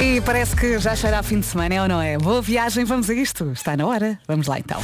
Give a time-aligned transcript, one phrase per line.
[0.00, 2.16] E parece que já cheira a fim de semana, é ou não é?
[2.16, 3.50] Boa viagem, vamos a isto.
[3.50, 4.18] Está na hora.
[4.28, 4.80] Vamos lá então.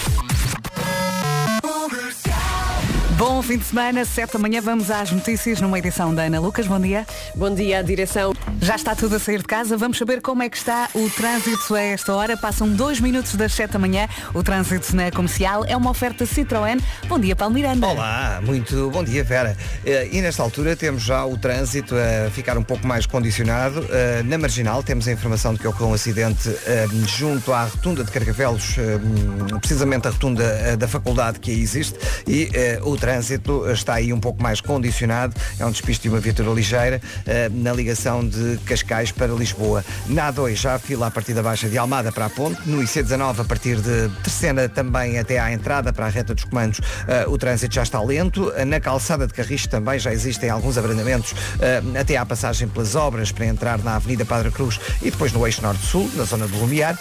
[3.17, 6.67] Bom fim de semana, 7 da manhã, vamos às notícias numa edição da Ana Lucas.
[6.67, 7.07] Bom dia.
[7.37, 8.35] Bom dia, direção.
[8.61, 9.77] Já está tudo a sair de casa.
[9.77, 12.37] Vamos saber como é que está o trânsito a esta hora.
[12.37, 14.09] Passam dois minutos das 7 da manhã.
[14.35, 16.81] O trânsito na comercial é uma oferta Citroën.
[17.07, 17.87] Bom dia, Paulo Miranda.
[17.87, 19.57] Olá, muito bom dia, Vera.
[19.87, 23.87] Eh, E nesta altura temos já o trânsito a ficar um pouco mais condicionado.
[23.91, 28.03] Eh, Na Marginal temos a informação de que ocorreu um acidente eh, junto à rotunda
[28.03, 28.75] de Carcavelos,
[29.61, 31.97] precisamente a rotunda da faculdade que aí existe,
[32.27, 32.51] e
[32.83, 35.35] o trânsito está aí um pouco mais condicionado.
[35.59, 39.85] É um despiste de uma viatura ligeira eh, na ligação de Cascais para Lisboa.
[40.07, 42.67] Na A2 já a fila a partir da Baixa de Almada para a Ponte.
[42.67, 46.81] No IC19 a partir de Terceira também até à entrada para a reta dos comandos
[47.07, 48.51] eh, o trânsito já está lento.
[48.67, 53.31] Na calçada de Carris também já existem alguns abrandamentos eh, até à passagem pelas obras
[53.31, 56.99] para entrar na Avenida Padre Cruz e depois no eixo norte-sul, na zona do Lumiar,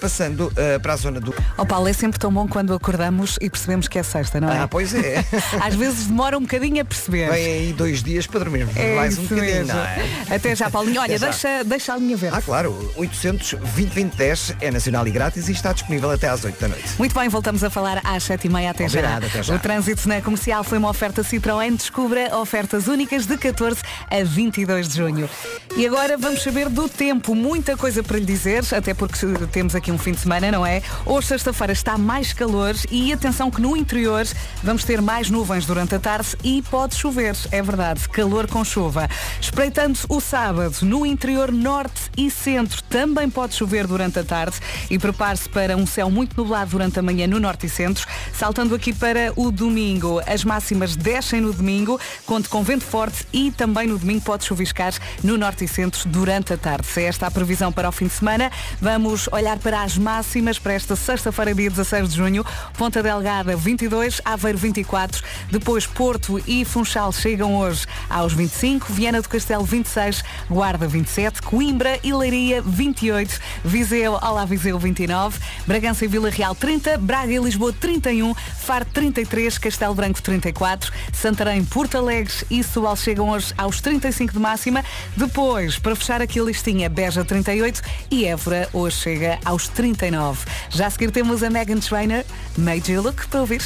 [0.00, 1.34] passando para a zona do...
[1.58, 4.60] Ó Paulo, é sempre tão bom quando acordamos e percebemos que é sexta, não é?
[4.60, 5.24] Ah, pois é.
[5.60, 7.30] Às vezes demora um bocadinho a perceber.
[7.30, 9.72] Vem aí dois dias para dormir É mais um bocadinho, mesmo.
[9.74, 10.06] não é?
[10.30, 11.00] Até já, Paulinho.
[11.00, 12.36] Olha, deixa, deixa a linha verde.
[12.36, 16.68] Ah, claro, 800 2010 é nacional e grátis e está disponível até às 8 da
[16.68, 16.88] noite.
[16.98, 19.16] Muito bem, voltamos a falar às 7h30 até já.
[19.16, 19.54] Até já.
[19.54, 21.76] O trânsito na comercial foi uma oferta Citroën.
[21.76, 25.28] Descubra ofertas únicas de 14 a 22 de junho.
[25.76, 27.34] E agora vamos saber do tempo.
[27.34, 29.18] Muita coisa para lhe dizer, até porque
[29.52, 30.82] temos aqui um fim de semana, não é?
[31.06, 34.26] Hoje, sexta-feira, está mais calor e atenção que no interior
[34.62, 37.36] vamos ter mais nuvens durante a tarde e pode chover.
[37.50, 39.08] É verdade, calor com chuva.
[39.40, 44.58] Espreitando o sábado, no interior norte e centro também pode chover durante a tarde
[44.90, 48.06] e prepare-se para um céu muito nublado durante a manhã no norte e centro.
[48.32, 53.50] Saltando aqui para o domingo, as máximas descem no domingo, conte com vento forte e
[53.50, 54.92] também no domingo pode chuviscar
[55.22, 56.86] no norte e centro durante a tarde.
[56.86, 60.58] Se esta é a previsão para o fim de semana, vamos olhar para as máximas
[60.58, 62.44] para esta sexta-feira, dia 16 de junho.
[62.76, 65.19] Ponta Delgada 22, Aveiro 24,
[65.50, 71.98] depois Porto e Funchal chegam hoje aos 25, Viana do Castelo 26, Guarda 27, Coimbra
[72.02, 77.72] e Leiria 28, Viseu, Olá Viseu 29, Bragança e Vila Real 30, Braga e Lisboa
[77.72, 84.32] 31, Faro 33, Castelo Branco 34, Santarém, Porto Alegre e Setúbal chegam hoje aos 35
[84.32, 84.84] de máxima.
[85.16, 90.46] Depois, para fechar aqui a listinha, Beja 38 e Évora hoje chega aos 39.
[90.70, 92.24] Já a seguir temos a Megan Trainer,
[92.56, 93.62] Made You Look, para ouvir.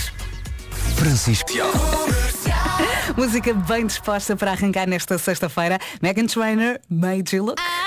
[0.96, 1.52] Francisco.
[3.16, 5.78] Música bem disposta para arrancar nesta sexta-feira.
[6.02, 7.83] Megan Trainer, Made You Look.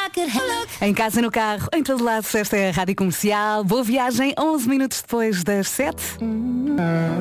[0.81, 3.61] Em casa, no carro, em todo lado, esta é a Rádio Comercial.
[3.65, 5.95] Boa viagem, 11 minutos depois das 7.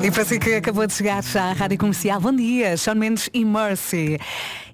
[0.03, 3.29] E para si que acabou de chegar já à Rádio Comercial, bom dia, Sean Mendes
[3.33, 4.17] e Mercy.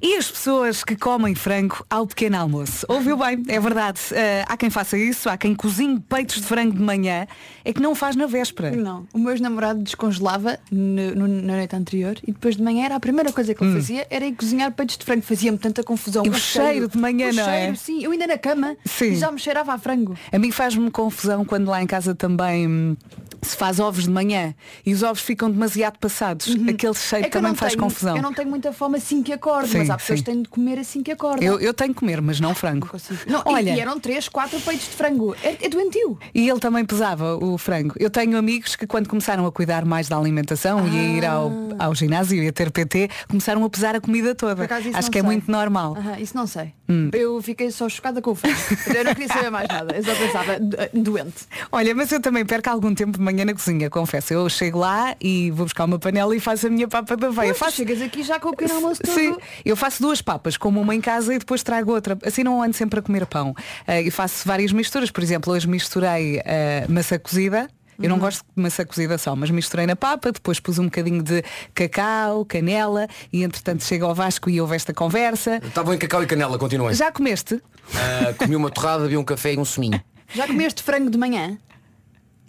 [0.02, 2.86] E as pessoas que comem frango ao pequeno almoço?
[2.90, 4.02] Ouviu bem, é verdade.
[4.12, 7.26] Eh, há quem faça isso, há quem cozinhe peitos de frango de manhã,
[7.64, 8.72] é que não o faz na véspera.
[8.72, 9.08] Não.
[9.14, 13.00] O meu ex-namorado descongelava no- no- na noite anterior e depois de manhã era a
[13.00, 15.22] primeira coisa que ele fazia era ir cozinhar peitos de frango.
[15.22, 16.24] Fazia-me tanta confusão.
[16.24, 16.28] Hum.
[16.28, 17.60] E o cheiro de manhã, o não é?
[17.62, 18.03] cheiro, sim.
[18.04, 19.12] Eu ainda na cama Sim.
[19.12, 20.16] e já me cheirava a frango.
[20.32, 22.98] A mim faz-me confusão quando lá em casa também hum,
[23.42, 24.54] se faz ovos de manhã
[24.86, 26.48] e os ovos ficam demasiado passados.
[26.70, 28.16] Aquele cheiro É também não faz tenho, confusão.
[28.18, 30.26] Eu não tenho muita fome assim que acordo, Sim, mas há pessoas sim.
[30.26, 31.44] que têm de comer assim que acordam.
[31.48, 32.90] Eu, eu tenho que comer, mas não frango.
[33.28, 35.36] Não, e- Olha, e, eram três, quatro peitos de frango.
[35.44, 36.18] É, é doentio.
[36.34, 37.94] e ele também pesava o frango.
[38.00, 41.52] Eu tenho amigos que quando começaram a cuidar mais da alimentação e a ir ao,
[41.80, 44.64] ao ginásio e a ter PT, começaram a pesar a comida toda.
[44.64, 45.24] Acaso, Acho não que é sei.
[45.24, 45.96] muito normal.
[46.20, 46.74] Isso não sei.
[46.94, 47.10] Hum.
[47.14, 48.56] Eu fiquei só chocada com o frango.
[48.96, 49.96] Eu não queria saber mais nada.
[49.96, 51.46] Eu só pensava, do- doente.
[51.72, 54.34] Olha, mas eu também perco algum tempo de manhã na cozinha, confesso.
[54.34, 57.48] Eu chego lá e vou buscar uma panela e faço a minha papa da veia.
[57.48, 57.78] Pois, Faço...
[57.78, 59.16] chegas aqui já com o pequeno almoço todo.
[59.16, 62.18] Sim, eu faço duas papas, como uma em casa e depois trago outra.
[62.26, 63.56] Assim não ando sempre a comer pão.
[63.88, 65.10] Ah, e faço várias misturas.
[65.10, 67.68] Por exemplo, hoje misturei ah, massa cozida.
[68.02, 71.22] Eu não gosto de massa cozida só, mas misturei na papa, depois pus um bocadinho
[71.24, 71.44] de
[71.74, 75.60] cacau, canela e entretanto chega ao Vasco e houve esta conversa.
[75.64, 76.94] Estavam em cacau e canela, continuem.
[76.96, 77.62] Já comeste?
[77.96, 80.02] Ah, comi uma torrada, bebi um café e um suminho.
[80.34, 81.58] Já comeste frango de manhã?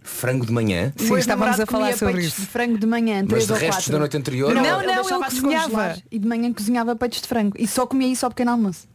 [0.03, 0.93] Frango de manhã.
[0.97, 2.41] Sim, meu estávamos namorado a falar comia sobre peitos isso.
[2.43, 3.93] de frango de manhã, Mas três de ou restos quatro.
[3.93, 4.55] da noite anterior.
[4.55, 6.03] Não, ele não, deixava descongelar cozinhava.
[6.11, 7.57] E de manhã cozinhava peitos de frango.
[7.59, 8.87] E só comia isso ao pequeno almoço.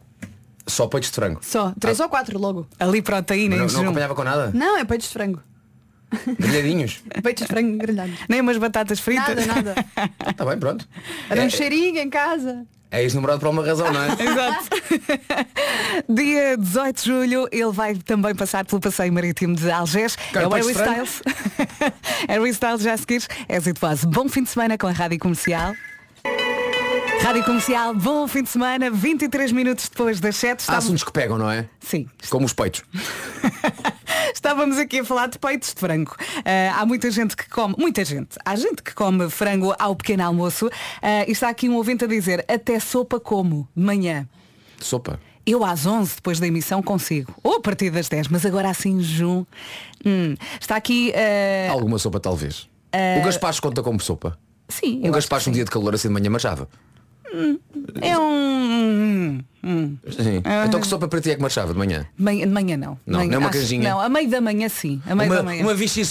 [0.66, 1.40] Só peitos de frango.
[1.42, 1.72] Só.
[1.80, 2.64] Três ou quatro logo.
[2.78, 3.82] Ali proteína Não, em não jejum.
[3.82, 4.52] acompanhava com nada?
[4.54, 5.42] Não, é peitos de frango.
[6.38, 7.00] Grelhadinhos.
[7.22, 8.14] Peitos de frango grelhados.
[8.28, 9.46] Nem umas batatas fritas.
[9.46, 9.86] Nada, nada.
[10.30, 10.88] Está bem, pronto.
[11.28, 12.66] Era um É, cheirinho em casa.
[12.90, 14.08] é ex-namorado por uma razão, não é?
[14.18, 14.68] Exato.
[16.08, 20.16] Dia 18 de julho ele vai também passar pelo passeio marítimo de Algés.
[20.34, 21.22] É o Harry Styles.
[22.28, 23.22] Harry Styles já a seguir.
[23.48, 23.80] É Zito.
[24.08, 25.74] Bom fim de semana com a Rádio Comercial.
[27.22, 30.64] Rádio Comercial, bom fim de semana, 23 minutos depois das 7.
[30.68, 31.66] Há assuntos que pegam, não é?
[31.78, 32.82] Sim, Como os peitos.
[34.34, 36.16] Estávamos aqui a falar de peitos de frango.
[36.44, 40.24] Ah, há muita gente que come, muita gente, há gente que come frango ao pequeno
[40.24, 40.68] almoço.
[41.02, 44.26] Ah, e está aqui um ouvinte a dizer, até sopa como, de manhã.
[44.80, 45.20] Sopa.
[45.46, 47.34] Eu às 11, depois da emissão, consigo.
[47.42, 49.44] Ou a partir das 10, mas agora assim, Jun.
[50.04, 50.34] Hum.
[50.60, 51.12] Está aqui.
[51.14, 52.68] ah, Alguma sopa talvez.
[53.20, 54.38] O gaspacho conta como sopa.
[54.68, 56.68] sim, Um gaspacho que um dia de calor assim de manhã marchava.
[58.00, 59.38] É um.
[59.64, 59.96] hum.
[60.10, 60.42] Sim.
[60.66, 62.06] Então que sopa para ti é que marchava de manhã?
[62.16, 62.98] De manhã, de manhã não.
[63.06, 63.90] Não, Manhã- não é uma canjinha?
[63.90, 65.00] Não, a meio da manhã sim.
[65.06, 65.62] A meio da manhã.
[65.62, 66.04] Uma vichy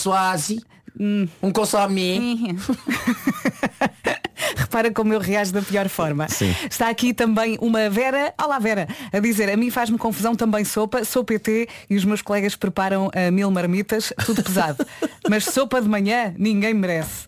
[0.98, 2.18] soise, um consomé.
[4.56, 6.28] Repara como eu reajo da pior forma.
[6.30, 6.56] Sim.
[6.70, 11.04] Está aqui também uma Vera, olá Vera, a dizer, a mim faz-me confusão também sopa,
[11.04, 14.86] sou PT e os meus colegas preparam ah, mil marmitas, tudo pesado.
[15.30, 17.28] Mas sopa de manhã, ninguém merece.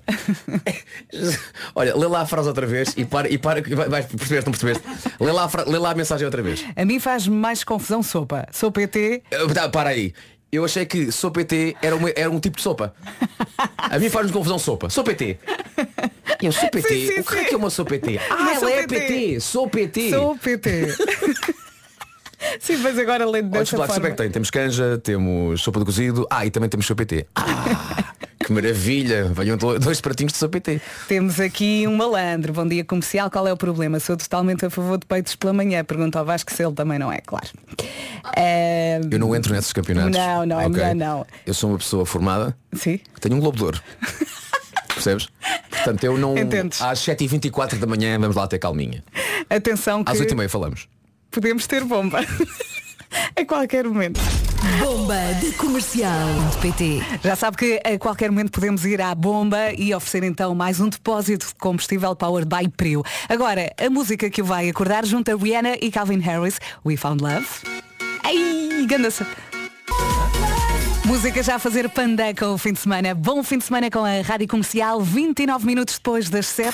[1.75, 4.43] Olha, lê lá a frase outra vez e para, e para, e vai- vais perceber,
[4.45, 4.83] não percebeste?
[5.19, 6.63] Lê lá, a fra- lê lá a mensagem outra vez.
[6.75, 8.47] A mim faz-me mais confusão sopa.
[8.51, 10.13] Sou PT, Uh, tá, para aí.
[10.51, 12.93] Eu achei que sou PT era, uma- era um tipo de sopa.
[13.77, 14.89] A mim faz-me confusão sopa.
[14.89, 15.37] Sou PT.
[16.41, 16.87] Eu sou PT.
[16.89, 18.19] Sim, sim, o que é que é uma sou PT?
[18.29, 18.99] Ah, ela sou é PT.
[18.99, 19.39] PT.
[19.39, 20.09] Sou PT.
[20.09, 20.87] sou PT.
[22.59, 24.07] Sim, mas agora lendo dessa forma.
[24.07, 24.29] é que tem?
[24.31, 26.25] Temos canja, temos sopa de cozido.
[26.29, 27.27] Ah, e também temos PT.
[27.35, 29.25] Ah, que maravilha.
[29.25, 30.81] Venham do- dois pratinhos de PT.
[31.07, 32.51] Temos aqui um malandro.
[32.53, 33.29] Bom dia comercial.
[33.29, 33.99] Qual é o problema?
[33.99, 35.83] Sou totalmente a favor de peitos pela manhã.
[35.83, 37.47] Pergunta ao Vasco se ele também não é, claro.
[38.35, 40.17] Eh, Eu não entro nesses campeonatos.
[40.17, 41.25] Não, não, é melhor não.
[41.45, 42.99] Eu sou uma pessoa formada Sim.
[43.19, 43.81] tenho um globo de ouro.
[44.93, 45.29] Percebes?
[45.69, 46.37] Portanto, eu não.
[46.37, 46.81] Entendes.
[46.81, 49.03] Às 7h24 da manhã vamos lá ter calminha.
[49.49, 50.87] Atenção que Às 8h30 falamos.
[51.31, 52.19] Podemos ter bomba.
[53.35, 54.19] a qualquer momento.
[54.79, 57.01] Bomba de comercial de PT.
[57.23, 60.89] Já sabe que a qualquer momento podemos ir à bomba e oferecer então mais um
[60.89, 63.03] depósito de combustível Powered by Prio.
[63.27, 67.23] Agora, a música que o vai acordar junto a Rihanna e Calvin Harris, We Found
[67.23, 67.47] Love.
[68.23, 69.25] Ai, gandaça.
[71.11, 73.13] Música já a fazer pandeca o fim de semana.
[73.13, 76.73] Bom fim de semana com a Rádio Comercial, 29 minutos depois das 7.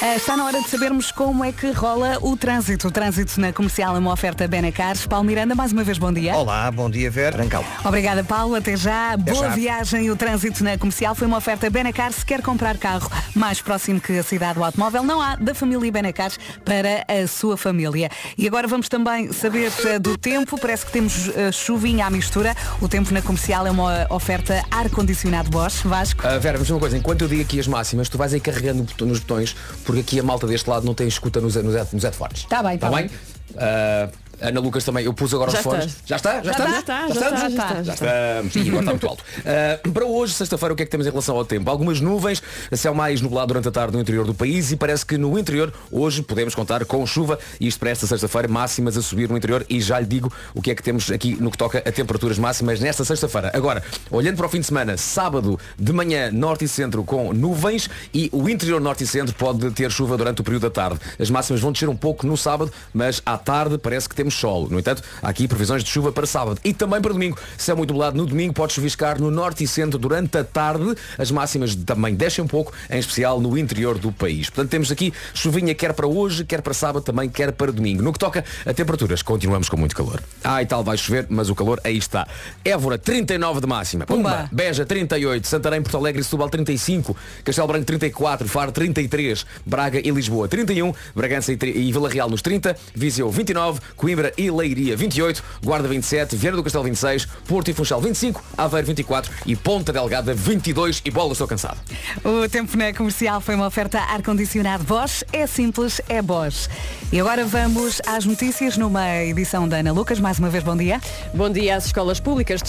[0.00, 2.88] Ah, está na hora de sabermos como é que rola o trânsito.
[2.88, 5.06] O trânsito na comercial é uma oferta Benacares.
[5.06, 6.34] Paulo Miranda, mais uma vez bom dia.
[6.34, 7.36] Olá, bom dia, Vera.
[7.36, 7.64] Trancal.
[7.84, 8.54] Obrigada, Paulo.
[8.54, 9.16] Até já.
[9.16, 9.48] Boa já.
[9.50, 10.10] viagem.
[10.10, 12.12] O trânsito na comercial foi uma oferta Benacar.
[12.12, 15.90] Se quer comprar carro mais próximo que a cidade do automóvel, não há da família
[15.90, 16.30] Benacar
[16.64, 18.10] para a sua família.
[18.38, 20.58] E agora vamos também saber eh, do tempo.
[20.58, 22.56] Parece que temos eh, chuvinha à mistura.
[22.80, 25.82] O tempo na comercial é uma oferta ar-condicionado Bosch.
[25.84, 26.22] Vasco.
[26.26, 28.40] Ah, Vera, vamos ver uma coisa, enquanto eu digo aqui as máximas, tu vais aí
[28.40, 32.04] carregando nos botões, porque aqui a malta deste lado não tem escuta nos, nos, nos
[32.04, 32.44] headphones.
[32.44, 33.08] Tá bem, tá Tá bem.
[33.08, 33.16] bem?
[33.56, 34.08] Ah,
[34.42, 35.96] Ana Lucas também, eu pus agora Já os fones.
[36.04, 36.42] Já está?
[36.42, 36.66] Já, está?
[36.66, 38.56] Já está, já está, já está, já estamos.
[38.56, 39.24] Agora está muito alto.
[39.46, 41.70] Ah, para hoje, sexta-feira, o que é que temos em relação ao tempo?
[41.70, 42.42] Algumas nuvens,
[42.72, 45.72] céu mais nublado durante a tarde no interior do país e parece que no interior
[45.90, 49.80] hoje podemos contar com chuva isto para esta sexta-feira, máximas a subir no interior e
[49.80, 52.80] já lhe digo o que é que temos aqui no que toca a temperaturas máximas
[52.80, 53.50] nesta sexta-feira.
[53.54, 57.88] Agora, olhando para o fim de semana, sábado de manhã, norte e centro com nuvens
[58.12, 60.98] e o interior norte e centro pode ter chuva durante o período da tarde.
[61.18, 64.68] As máximas vão descer um pouco no sábado, mas à tarde parece que temos sol.
[64.70, 67.38] No entanto, há aqui previsões de chuva para sábado e também para domingo.
[67.56, 70.94] Céu muito nublado no domingo, pode chuviscar no norte e centro durante a tarde.
[71.18, 74.48] As máximas também descem um pouco, em especial no interior do país.
[74.50, 78.02] Portanto, temos aqui chuvinha quer para hoje, quer para sábado, também quer para domingo.
[78.02, 80.22] No que toca a temperaturas, continuamos com muito calor.
[80.42, 82.26] Ah, e tal vai chover, mas o calor aí está.
[82.64, 84.06] Évora, 39 de máxima.
[84.06, 84.30] Pumba.
[84.30, 84.48] Pumba.
[84.52, 90.10] Beja 38, Santarém, Porto Alegre e Setúbal 35, Castelo Branco 34, Faro 33, Braga e
[90.10, 95.42] Lisboa 31, Bragança e, e Vila Real nos 30, Viseu 29, Coimbra e Leiria 28,
[95.64, 100.34] Guarda 27, Vieira do Castelo 26, Porto e Funchal 25, Aveiro 24 e Ponta Delgada
[100.34, 101.78] 22 e bola estou cansado.
[102.22, 105.24] O tempo na comercial foi uma oferta ar-condicionado Bosch.
[105.32, 106.68] É simples, é Bosch.
[107.10, 110.20] E agora vamos às notícias numa edição da Ana Lucas.
[110.20, 111.00] Mais uma vez, bom dia.
[111.34, 112.60] Bom dia às escolas públicas.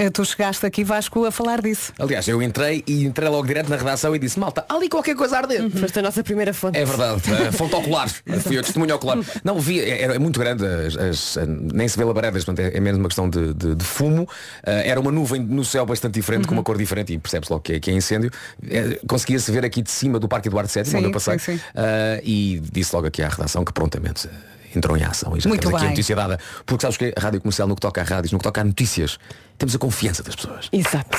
[0.00, 1.92] Eh, Tu chegaste aqui, Vasco, a falar disso.
[1.98, 5.16] Aliás, eu entrei e entrei logo direto na redação e disse, malta, há ali qualquer
[5.16, 5.68] coisa a arder.
[5.70, 6.78] Foste a nossa primeira fonte.
[6.78, 8.08] É verdade, a fonte ocular.
[8.42, 9.18] Fui eu testemunho ocular.
[9.42, 10.96] Não, vi, é, é muito grande, as-
[11.36, 14.28] as- nem se vê labaredas, portanto é, é mesmo uma questão de, de- de fumo.
[14.64, 17.62] Ah, era uma nuvem no céu bastante diferente, com uma cor diferente, e percebe-se logo
[17.64, 18.30] que é, que é incêndio.
[18.70, 21.38] É, Conseguia-se ver aqui de cima do Parque Eduardo VII, Sim, onde eu passei.
[21.40, 21.60] sim, sim.
[21.74, 24.28] Ah, e disse logo aqui à redação que prontamente
[24.76, 25.88] entrou em ação e já Muito temos aqui bem.
[25.88, 26.38] a notícia dada.
[26.64, 28.64] Porque sabes que a rádio comercial, no que toca a rádios, no que toca a
[28.64, 29.18] notícias,
[29.58, 30.68] temos a confiança das pessoas.
[30.72, 31.18] Exato.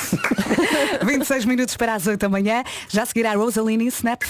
[1.04, 2.64] 26 minutos para as 8 da manhã.
[2.88, 4.22] Já seguirá Rosaline e Snap.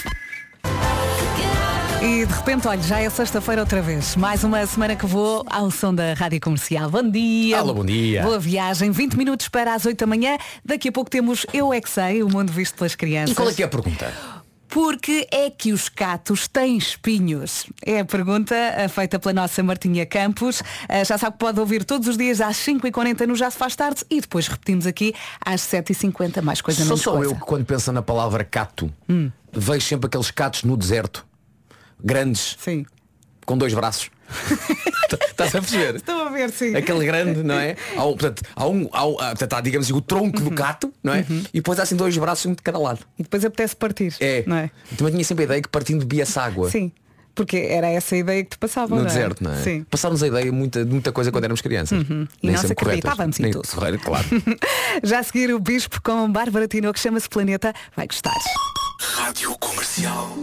[2.01, 4.15] E de repente, olha, já é sexta-feira outra vez.
[4.15, 6.89] Mais uma semana que vou ao som da Rádio Comercial.
[6.89, 7.59] Bom dia.
[7.59, 8.23] Alô, bom dia.
[8.23, 8.89] Boa viagem.
[8.89, 10.35] 20 minutos para as 8 da manhã.
[10.65, 13.31] Daqui a pouco temos Eu É Que Sei, o mundo visto pelas crianças.
[13.31, 14.11] E qual é que é a pergunta?
[14.71, 17.65] Porque é que os catos têm espinhos?
[17.85, 20.63] É a pergunta eh, feita pela nossa Martinha Campos.
[20.87, 23.75] Eh, Já sabe que pode ouvir todos os dias às 5h40 no Já se faz
[23.75, 25.13] tarde e depois repetimos aqui
[25.45, 27.31] às 7h50, mais coisa Sou menos só coisa.
[27.31, 29.29] eu que quando penso na palavra cato, Hum.
[29.51, 31.25] vejo sempre aqueles catos no deserto.
[32.01, 32.85] Grandes, Sim.
[33.45, 34.09] com dois braços.
[35.29, 35.95] Estás a perceber?
[35.95, 36.75] Estou a ver, sim.
[36.75, 37.75] Aquele grande, não é?
[37.95, 40.49] Há, um, portanto, há, um, há, um- há, portanto, há, digamos assim, o tronco Uhum.
[40.49, 41.25] do cato, não é?
[41.53, 42.99] E depois há assim dois braços, um de cada lado.
[43.19, 44.13] E depois apetece partir.
[44.19, 44.43] É.
[44.47, 44.71] Não é?
[44.97, 46.69] Também tinha sempre a ideia que partindo bebia-se água.
[46.69, 46.91] Sim.
[47.33, 48.89] Porque era essa a ideia que te passava.
[48.93, 49.07] No não é?
[49.07, 49.57] deserto, não é?
[49.63, 49.85] Sim.
[49.89, 51.97] Passámos a ideia de muita, muita coisa quando éramos crianças.
[52.09, 52.27] Uhum.
[52.43, 52.99] E nós sempre corretas.
[52.99, 53.67] acreditávamos em Nem tudo.
[53.69, 54.25] correto, claro.
[55.01, 57.73] Já a seguir o Bispo com Bárbara Tino que chama-se Planeta.
[57.95, 58.35] Vai gostar.
[58.99, 60.37] Rádio Comercial.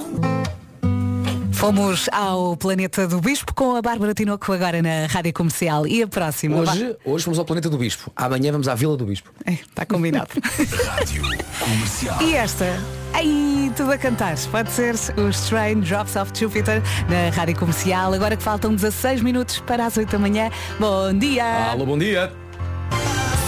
[1.59, 5.87] Fomos ao Planeta do Bispo com a Bárbara Tinoco agora na Rádio Comercial.
[5.89, 6.57] E a próxima?
[6.59, 8.13] Hoje, hoje fomos ao Planeta do Bispo.
[8.15, 9.29] Amanhã vamos à Vila do Bispo.
[9.45, 10.29] Vai- É, Está combinado.
[10.87, 11.23] Rádio
[11.59, 12.23] Comercial.
[12.23, 12.65] e esta?
[13.13, 14.37] Ai, tudo a cantar.
[14.53, 18.15] Pode ser os Train Drops of Jupiter na Rádio Comercial.
[18.15, 20.51] Agora que faltam 16 minutos para as 8 da manhã.
[20.79, 21.73] Bom dia!
[21.73, 22.33] Alô, bom dia.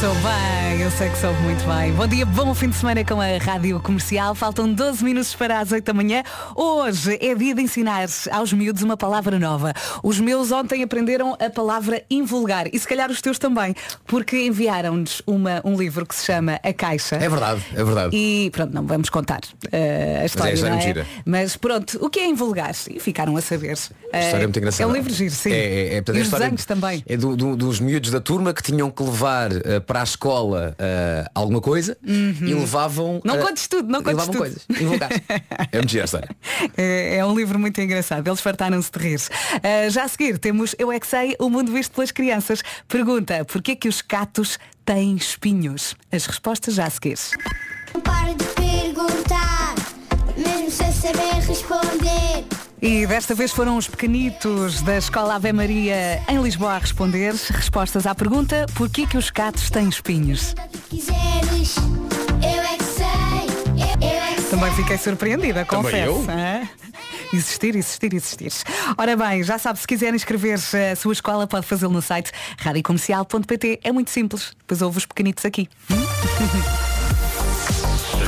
[0.00, 1.92] Sou bem, eu sei que sou muito bem.
[1.92, 4.35] Bom dia, bom fim de semana com a Rádio Comercial.
[4.35, 6.23] Faltam 12 minutos para as 8 da manhã.
[6.57, 9.75] Hoje é dia de ensinar aos miúdos uma palavra nova.
[10.02, 13.75] Os meus ontem aprenderam a palavra invulgar e se calhar os teus também,
[14.07, 17.16] porque enviaram-nos um livro que se chama A Caixa.
[17.16, 18.16] É verdade, é verdade.
[18.16, 19.40] E pronto, não vamos contar
[19.71, 20.78] eh, a história, história é é?
[20.78, 21.07] mentira.
[21.26, 22.75] Mas pronto, o que é invulgar?
[22.88, 23.73] E ficaram a saber.
[24.12, 24.83] A história é muito engraçada.
[24.83, 25.52] É um livro giro, sim.
[25.52, 27.04] É, é, é, e os desenhos também.
[27.07, 30.76] É do- do- dos miúdos da turma que tinham que levar eh, para a escola
[30.78, 33.14] eh, alguma coisa e levavam.
[33.14, 33.20] Uhum.
[33.25, 34.38] Não eh, contes tudo, não contes levavam tudo.
[34.38, 34.66] coisas.
[35.73, 36.28] É muito gira.
[36.76, 39.20] É, é um livro muito engraçado, eles fartaram-se de rir.
[39.54, 42.62] Ah, já a seguir temos Eu é que sei, o mundo visto pelas crianças.
[42.87, 45.97] Pergunta, porquê que os catos têm espinhos?
[46.12, 47.18] As respostas já a seguir.
[47.92, 49.75] Não paro de perguntar,
[50.37, 52.60] mesmo sem saber responder.
[52.83, 58.07] E desta vez foram os pequenitos da Escola Ave Maria em Lisboa a responder respostas
[58.07, 60.55] à pergunta porquê que os catos têm espinhos?
[60.89, 61.77] Quiseres,
[62.43, 63.07] eu é que sei,
[63.77, 64.51] eu, eu é que sei.
[64.51, 66.11] Também fiquei surpreendida, Também confesso.
[66.11, 66.27] eu?
[66.31, 66.69] hã?
[67.33, 68.53] Existir, existir, existir.
[68.99, 70.59] Ora bem, já sabe, se quiser inscrever
[70.93, 73.79] a sua escola, pode fazê-lo no site radiocomercial.pt.
[73.85, 74.53] É muito simples.
[74.59, 75.69] Depois ouve os pequenitos aqui.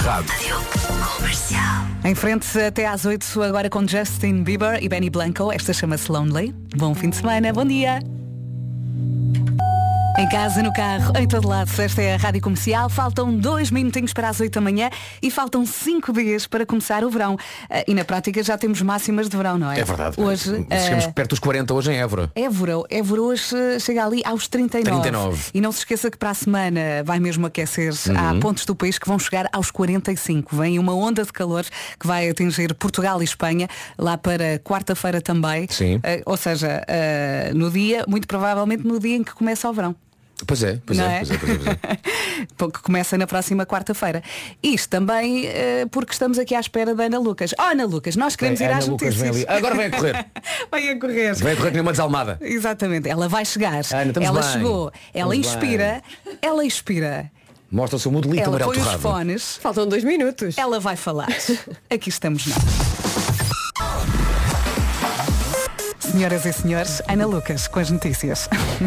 [0.04, 0.56] Rádio
[2.04, 5.52] Em frente até às 8, agora com Justin Bieber e Benny Blanco.
[5.52, 6.52] Esta chama-se Lonely.
[6.76, 8.00] Bom fim de semana, bom dia.
[10.18, 12.90] Em casa, no carro, em todo lado, esta é a Rádio Comercial.
[12.90, 14.90] Faltam dois minutinhos para as 8 da manhã
[15.22, 17.38] e faltam cinco dias para começar o verão.
[17.70, 19.80] Ah, E na prática já temos máximas de verão, não é?
[19.80, 20.20] É verdade.
[20.20, 22.30] Hoje, Chegamos ah, perto dos 40 hoje em Évora.
[22.34, 25.00] Évora, Évora hoje eh, chega ali aos 39.
[25.00, 25.50] 39.
[25.54, 27.92] E não se esqueça que para a semana vai mesmo aquecer.
[28.06, 28.14] Uhum.
[28.14, 30.54] Há pontos do país que vão chegar aos 45.
[30.54, 31.64] Vem uma onda de calor
[31.98, 33.66] que vai atingir Portugal e Espanha,
[33.98, 35.66] lá para quarta-feira também.
[35.70, 36.00] Sim.
[36.02, 39.96] Eh, ou seja, eh, no dia, muito provavelmente no dia em que começa o verão.
[40.46, 41.18] Pois é, pois é, é?
[41.18, 42.46] pois é, pois é, pois é.
[42.56, 44.22] Porque começa na próxima quarta-feira.
[44.62, 47.54] Isto também eh, porque estamos aqui à espera da Ana Lucas.
[47.58, 49.48] Oh, Ana Lucas, nós queremos ir Ana às Lucas vem notícias.
[49.48, 49.58] ali.
[49.58, 50.26] Agora vem a correr.
[50.70, 51.34] Vai a correr.
[51.34, 52.38] Vem a correr que nem uma desalmada.
[52.40, 53.82] Exatamente, ela vai chegar.
[53.92, 54.52] Ana, ela bem.
[54.52, 56.02] chegou, ela Estamos inspira,
[56.40, 57.30] ela inspira.
[57.70, 60.58] Mostra o seu modelito ela põe os fones, Faltam dois minutos.
[60.58, 61.28] ela vai falar.
[61.88, 63.11] Aqui estamos nós.
[66.12, 68.46] Senhoras e senhores, Ana Lucas com as notícias.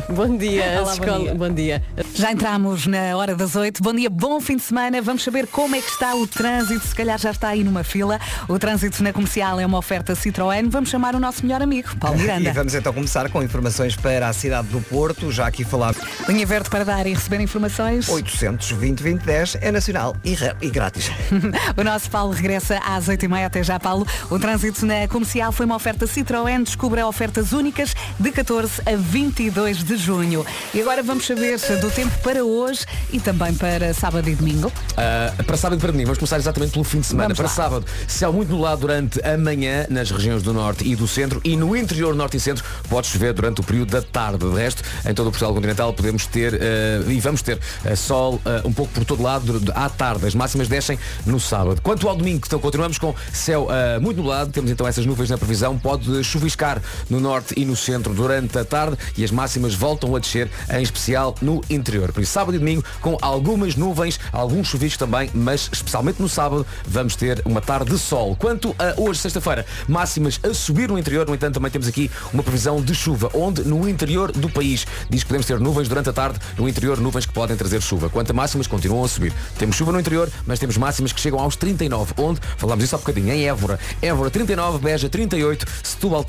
[0.09, 1.19] Bom dia, Olá, a bom escola.
[1.19, 1.33] dia.
[1.35, 1.83] Bom dia.
[2.13, 3.81] Já entramos na hora das oito.
[3.81, 5.01] Bom dia, bom fim de semana.
[5.01, 6.85] Vamos saber como é que está o trânsito.
[6.85, 8.19] Se calhar já está aí numa fila.
[8.47, 10.69] O trânsito na comercial é uma oferta Citroën.
[10.69, 12.53] Vamos chamar o nosso melhor amigo, Paulo E Miranda.
[12.53, 15.31] vamos então começar com informações para a cidade do Porto.
[15.31, 15.95] Já aqui falar
[16.29, 18.07] Linha verde para dar e receber informações.
[18.07, 21.09] 820 2010 é nacional e, e grátis.
[21.75, 23.45] O nosso Paulo regressa às 8h30.
[23.45, 24.05] Até já, Paulo.
[24.29, 26.63] O trânsito na comercial foi uma oferta Citroën.
[26.63, 30.45] Descubra ofertas únicas de 14 a 22 de junho.
[30.73, 34.67] E agora vamos saber do tempo para hoje e também para sábado e domingo.
[34.67, 37.33] Uh, para sábado e para domingo, vamos começar exatamente pelo fim de semana.
[37.33, 37.69] Vamos para lá.
[37.69, 41.55] sábado, céu muito nublado durante a manhã nas regiões do norte e do centro e
[41.55, 44.39] no interior norte e centro pode chover durante o período da tarde.
[44.39, 48.41] De resto, em todo o Portugal continental podemos ter uh, e vamos ter uh, sol
[48.65, 50.27] um pouco por todo lado à tarde.
[50.27, 51.81] As máximas descem no sábado.
[51.81, 53.69] Quanto ao domingo, então continuamos com céu
[54.01, 54.51] muito nublado.
[54.51, 55.77] Temos então essas nuvens na previsão.
[55.77, 60.19] Pode chuviscar no norte e no centro durante a tarde e as máximas voltam a
[60.19, 62.11] descer, em especial no interior.
[62.11, 66.65] Por isso, sábado e domingo, com algumas nuvens, alguns chuviscos também, mas especialmente no sábado,
[66.85, 68.35] vamos ter uma tarde de sol.
[68.35, 72.43] Quanto a hoje, sexta-feira, máximas a subir no interior, no entanto, também temos aqui uma
[72.43, 76.13] previsão de chuva, onde no interior do país diz que podemos ter nuvens durante a
[76.13, 78.09] tarde, no interior nuvens que podem trazer chuva.
[78.09, 79.33] Quanto a máximas, continuam a subir.
[79.57, 82.97] Temos chuva no interior, mas temos máximas que chegam aos 39, onde, falámos isso há
[82.97, 83.79] bocadinho, em Évora.
[84.01, 86.23] Évora 39, Beja 38, Setúbal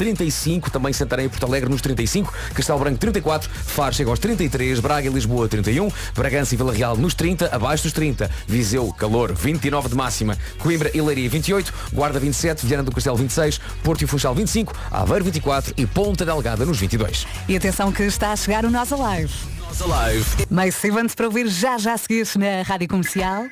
[0.67, 4.81] 35, também Santarém e Porto Alegre nos 35, Castelo Branco 34, Faro chega aos 33,
[4.81, 9.33] Braga e Lisboa 31, Bragança e Vila Real nos 30, abaixo dos 30, Viseu, calor
[9.35, 14.07] 29 de máxima, Coimbra e Leiria 28, Guarda 27, Viana do Castelo 26, Porto e
[14.07, 17.27] Funchal 25, Aveiro 24 e Ponta Delgada nos 22.
[17.49, 19.56] E atenção que está a chegar o Nós Alive.
[20.73, 23.47] Se vamos para ouvir já já a seguir na Rádio Comercial.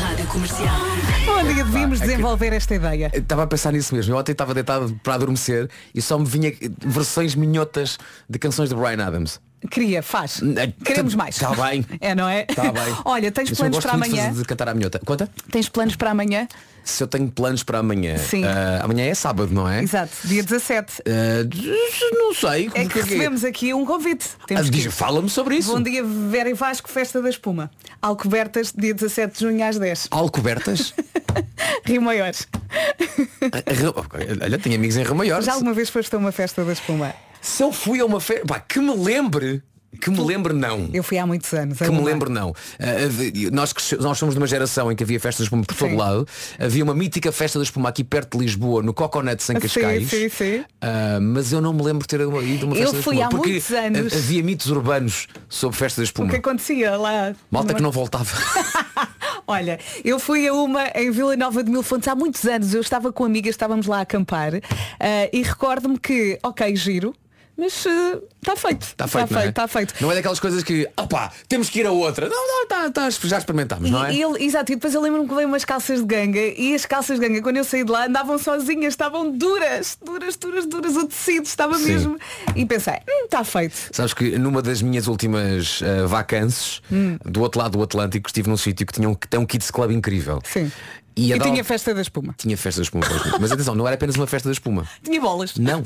[0.00, 0.76] Rádio Comercial.
[1.24, 3.10] Bom dia, devíamos é que- desenvolver esta ideia.
[3.14, 4.12] Estava a pensar nisso mesmo.
[4.14, 6.52] Eu ontem estava deitado para adormecer e só me vinha
[6.84, 9.40] versões minhotas de canções de Brian Adams.
[9.70, 10.40] Queria, faz.
[10.42, 11.34] Eh, Queremos mais.
[11.34, 11.84] Está bem.
[12.00, 12.46] É, não é?
[12.48, 12.94] Está bem.
[13.04, 14.32] Olha, tens Mas planos para amanhã?
[14.32, 15.00] De cantar a minhota.
[15.04, 15.28] Conta?
[15.50, 16.46] Tens planos para amanhã?
[16.84, 18.16] Se eu tenho planos para amanhã.
[18.16, 18.44] Sim.
[18.44, 19.82] ah, amanhã é sábado, não é?
[19.82, 21.02] Exato, dia 17.
[21.06, 22.70] Ah, não sei.
[22.72, 24.28] É que recebemos aqui um convite.
[24.46, 24.90] Temos Ah.
[24.90, 25.72] Fala-me sobre isso.
[25.72, 27.70] Bom dia, Vera e Vasco, Festa da Espuma.
[28.00, 30.08] Alcobertas, dia 17 de junho às 10.
[30.10, 30.94] Alcobertas?
[31.84, 32.48] Rio Maiores.
[33.42, 35.42] Ah, Olha, tenho amigos em Rio Maior.
[35.42, 37.14] Já alguma vez foste a uma festa da espuma?
[37.40, 38.60] Se eu fui a uma festa.
[38.68, 39.62] Que me lembre.
[40.02, 40.90] Que me lembre não.
[40.92, 41.78] Eu fui há muitos anos.
[41.78, 42.02] Que me uma.
[42.04, 42.54] lembro não.
[42.78, 45.74] Ah, havia- nós, nós somos de uma geração em que havia festas de espuma por
[45.74, 45.96] todo Sim.
[45.96, 46.28] lado.
[46.58, 50.08] Havia uma mítica festa de espuma aqui perto de Lisboa, no Coconuts em Sim, Cascais.
[50.10, 50.64] sim, sim.
[50.80, 53.24] Ah, mas eu não me lembro de ter ido uma Eu festa de fui espuma.
[53.26, 54.12] há porque muitos anos.
[54.12, 56.28] havia mitos urbanos sobre festa de O espuma.
[56.30, 57.34] que acontecia lá?
[57.50, 58.30] Malta que não voltava.
[59.46, 62.74] Olha, eu fui a uma em Vila Nova de Mil Fontes há muitos anos.
[62.74, 64.52] Eu estava com amigas, estávamos lá a acampar
[65.00, 67.14] eh, e recordo-me que, ok, giro,
[67.58, 68.82] mas eh, está feito.
[68.86, 69.48] Está feito, não é?
[69.48, 69.94] está feito.
[70.00, 72.28] Não é daquelas coisas que, opá, temos que ir a outra.
[72.28, 74.14] Não, não, tá, tá, já experimentámos, não é?
[74.14, 76.86] E ele, exato, e depois eu lembro-me que veio umas calças de ganga e as
[76.86, 80.96] calças de ganga, quando eu saí de lá, andavam sozinhas, estavam duras, duras, duras, duras,
[80.96, 81.84] o tecido estava Sim.
[81.86, 82.18] mesmo.
[82.54, 83.74] E pensei, hum, está feito.
[83.92, 87.18] Sabes que numa das minhas últimas uh, vacances, Hum.
[87.24, 89.70] do outro lado do Atlântico, estive num sítio que tinha um, que tem um kids
[89.70, 90.40] club incrível.
[90.44, 90.70] Sim.
[91.18, 92.32] E, E tinha festa da espuma.
[92.38, 93.04] tinha festa da espuma.
[93.40, 94.86] Mas atenção, não era apenas uma festa da espuma.
[95.02, 95.56] Tinha bolas.
[95.56, 95.82] Não.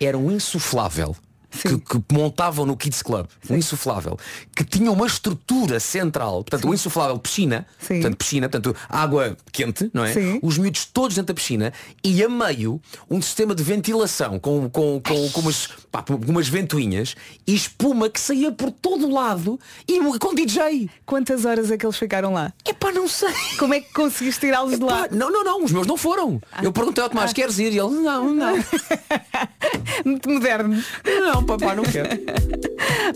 [0.00, 1.16] Era um insuflável.
[1.50, 1.78] Que, Sim.
[1.78, 4.18] que montavam no Kids Club, um insuflável,
[4.54, 7.94] que tinha uma estrutura central, portanto, o insuflável piscina, Sim.
[7.94, 10.12] portanto, piscina, portanto, água quente, não é?
[10.12, 10.38] Sim.
[10.42, 11.72] Os miúdos todos dentro da piscina
[12.04, 17.14] e a meio um sistema de ventilação com, com, com, com umas, pá, umas ventoinhas
[17.46, 20.90] e espuma que saía por todo o lado e com DJ.
[21.04, 22.52] Quantas horas é que eles ficaram lá?
[22.66, 23.32] Epá, não sei.
[23.58, 25.08] Como é que conseguiste tirá-los de lá?
[25.08, 26.40] Pá, não, não, não, os meus não foram.
[26.62, 27.72] Eu perguntei ao Tomás, queres ir?
[27.72, 28.56] E ele, não, não.
[30.04, 30.82] Muito moderno.
[31.04, 32.08] Não, papá, não quero.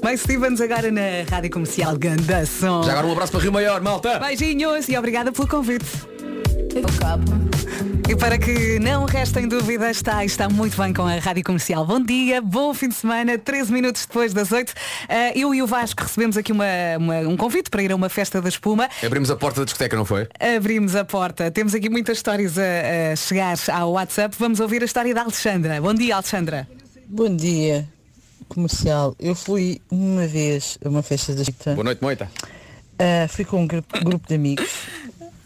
[0.02, 2.82] Mais Stevens agora na Rádio Comercial Ganda Som.
[2.82, 4.18] Já agora um abraço para Rio Maior, malta.
[4.18, 5.86] Beijinhos e obrigada pelo convite.
[8.08, 11.84] E para que não restem dúvidas, está, está muito bem com a Rádio Comercial.
[11.86, 14.72] Bom dia, bom fim de semana, 13 minutos depois das 8.
[15.08, 16.64] Ah, eu e o Vasco recebemos aqui uma,
[16.98, 18.88] uma- um convite para ir a uma festa da espuma.
[19.04, 20.26] Abrimos a porta da discoteca, não foi?
[20.56, 21.50] Abrimos a porta.
[21.50, 24.34] Temos aqui muitas histórias a, a chegar ao WhatsApp.
[24.38, 25.80] Vamos ouvir a história da Alexandra.
[25.80, 26.68] Bom dia, Alexandra.
[27.06, 27.88] Bom dia,
[28.50, 29.14] comercial.
[29.18, 31.74] Eu fui uma vez a uma festa da Chita.
[31.74, 32.30] Boa noite, moita.
[32.98, 34.70] Ah, fui com um grupo, grupo de amigos.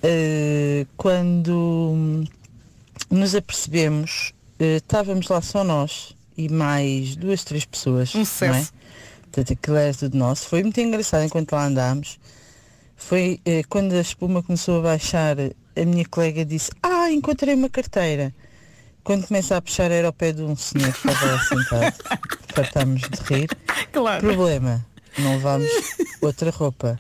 [0.03, 2.25] Ah, quando
[3.11, 8.14] nos apercebemos, ah, estávamos lá só nós e mais duas, três pessoas.
[8.14, 8.25] Um não é?
[8.25, 8.73] sucesso.
[9.23, 10.49] Portanto, aquilo era tudo nosso.
[10.49, 12.19] Foi muito engraçado enquanto lá andámos.
[12.97, 18.33] Foi quando a espuma começou a baixar, a minha colega disse, ah, encontrei uma carteira.
[19.05, 21.95] Quando começa a puxar era ao pé de um senhor que estava lá sentado.
[22.55, 23.51] Fartámos de rir.
[23.93, 24.21] Claro.
[24.23, 24.85] Problema,
[25.19, 25.69] não levámos
[26.23, 26.99] outra roupa.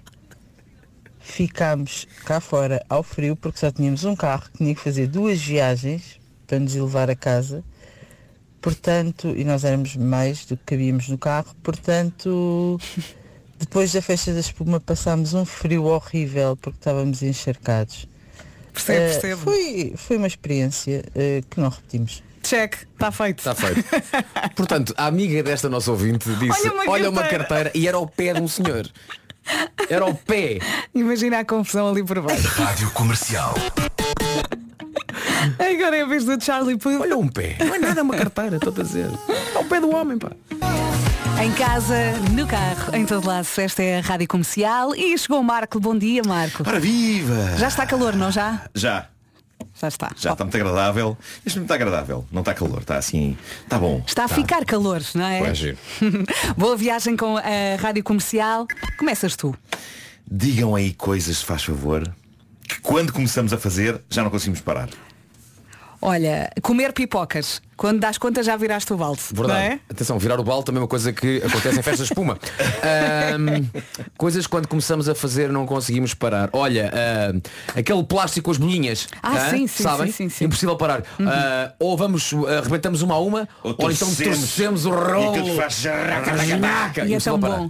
[1.18, 5.40] Ficámos cá fora ao frio porque só tínhamos um carro que tinha que fazer duas
[5.40, 7.64] viagens para nos levar a casa.
[8.60, 12.78] Portanto, e nós éramos mais do que cabíamos no carro, portanto,
[13.58, 18.06] depois da festa da espuma passámos um frio horrível porque estávamos encharcados.
[18.74, 19.40] Percebo, Eh, percebo.
[19.42, 22.22] foi, foi uma experiência eh, que não repetimos.
[22.42, 23.38] Check, está feito.
[23.38, 23.82] Está feito.
[24.54, 28.06] Portanto, a amiga desta nossa ouvinte disse, Olha uma olha uma carteira." e era ao
[28.06, 28.86] pé de um senhor.
[29.88, 30.58] Era ao pé.
[30.94, 32.46] Imagina a confusão ali por baixo.
[32.48, 33.54] Rádio Comercial.
[35.58, 37.00] Agora é a vez do Charlie Puth.
[37.00, 37.56] Olha um pé.
[37.60, 39.08] Não é nada, é uma carteira, estou a dizer.
[39.52, 40.30] É ao pé do homem, pá.
[41.42, 45.44] Em casa, no carro, em todo lado, esta é a Rádio Comercial e chegou o
[45.44, 45.78] Marco.
[45.78, 46.62] Bom dia, Marco.
[46.66, 47.56] Ora viva!
[47.56, 48.62] Já está calor, não já?
[48.74, 49.08] Já.
[49.80, 50.10] Já está.
[50.16, 51.16] Já está muito agradável.
[51.44, 52.24] Este não está agradável.
[52.30, 52.80] Não está calor.
[52.80, 53.36] Está assim.
[53.62, 54.02] Está bom.
[54.06, 55.38] Está a ficar calor, não é?
[55.40, 55.76] Pois é.
[56.56, 57.42] Boa viagem com a
[57.80, 58.66] rádio comercial.
[58.98, 59.54] Começas tu.
[60.30, 62.02] Digam aí coisas, se faz favor,
[62.66, 64.88] que quando começamos a fazer já não conseguimos parar.
[66.06, 67.62] Olha, comer pipocas.
[67.78, 69.22] Quando das conta já viraste o balde.
[69.32, 69.64] Não Verdade.
[69.66, 69.78] é?
[69.90, 72.38] Atenção, virar o balde também é uma coisa que acontece em festas de espuma.
[73.34, 73.64] Ahm,
[74.18, 76.50] coisas que quando começamos a fazer não conseguimos parar.
[76.52, 77.40] Olha, ahm,
[77.74, 79.08] aquele plástico com as bolinhas.
[79.22, 80.06] Ah, sim, sim, Sabem?
[80.08, 80.44] sim, sim, sim.
[80.44, 81.02] Impossível parar.
[81.26, 84.84] Ah, ou vamos, ah, arrebentamos uma a uma, ou, então torcemos.
[84.84, 85.32] o E rolo.
[85.32, 87.68] tudo faz jarraca, Jarraca, E é impossível tão parar.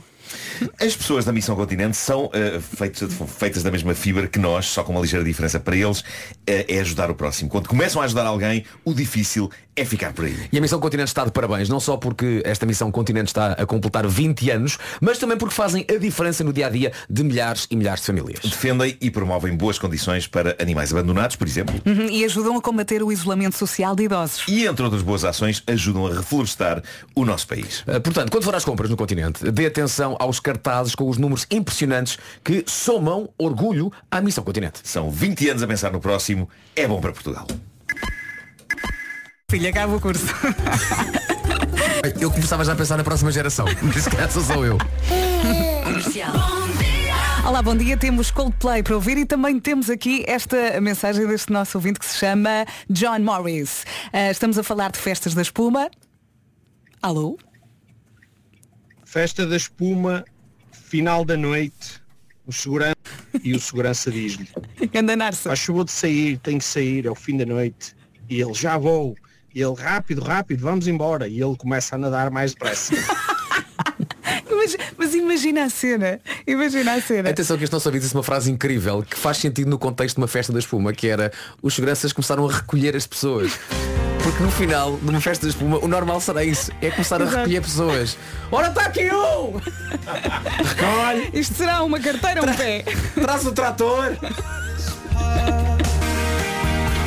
[0.80, 4.82] As pessoas da Missão Continente são eh, feitas, feitas da mesma fibra que nós, só
[4.82, 5.58] com uma ligeira diferença.
[5.60, 6.04] Para eles
[6.46, 7.50] eh, é ajudar o próximo.
[7.50, 10.36] Quando começam a ajudar alguém, o difícil é ficar por aí.
[10.52, 13.66] E a Missão Continente está de parabéns, não só porque esta Missão Continente está a
[13.66, 17.66] completar 20 anos, mas também porque fazem a diferença no dia a dia de milhares
[17.70, 18.38] e milhares de famílias.
[18.40, 21.74] Defendem e promovem boas condições para animais abandonados, por exemplo.
[21.84, 24.44] Uhum, E ajudam a combater o isolamento social de idosos.
[24.46, 26.80] E entre outras boas ações, ajudam a reflorestar
[27.14, 27.80] o nosso país.
[27.80, 31.46] Uh, Portanto, quando for às compras no continente, dê atenção aos cartazes com os números
[31.50, 34.80] impressionantes que somam orgulho à Missão Continente.
[34.82, 37.46] São 20 anos a pensar no próximo, é bom para Portugal.
[39.50, 40.26] Filha, acaba o curso.
[42.20, 44.78] Eu começava já a pensar na próxima geração, mas só sou eu.
[47.46, 47.96] Olá, bom dia.
[47.96, 52.18] Temos Coldplay para ouvir e também temos aqui esta mensagem deste nosso ouvinte que se
[52.18, 53.84] chama John Morris.
[54.12, 55.90] Ah, estamos a falar de festas da espuma.
[57.02, 57.38] Alô?
[59.14, 60.24] Festa da espuma,
[60.72, 62.02] final da noite,
[62.44, 62.96] o segurança
[63.44, 64.48] e o segurança diz-lhe.
[65.50, 67.94] Faz favor de sair, tem que sair, é o fim da noite.
[68.28, 69.14] E ele já vou.
[69.54, 71.28] E ele rápido, rápido, vamos embora.
[71.28, 72.96] E ele começa a nadar mais depressa.
[74.50, 76.20] Mas, mas imagina a cena.
[76.46, 77.28] Imagina a cena.
[77.28, 80.22] Atenção que este nosso ouvido disse uma frase incrível que faz sentido no contexto de
[80.22, 81.30] uma festa da espuma, que era
[81.62, 83.52] os seguranças começaram a recolher as pessoas.
[84.24, 87.24] Porque no final de uma festa da espuma o normal será isso, é começar a
[87.24, 87.36] Exato.
[87.36, 88.16] recolher pessoas.
[88.50, 89.60] Ora está aqui um!
[90.64, 91.30] Recolhe!
[91.34, 92.84] Isto será uma carteira ou um pé?
[93.14, 94.16] Traz o trator!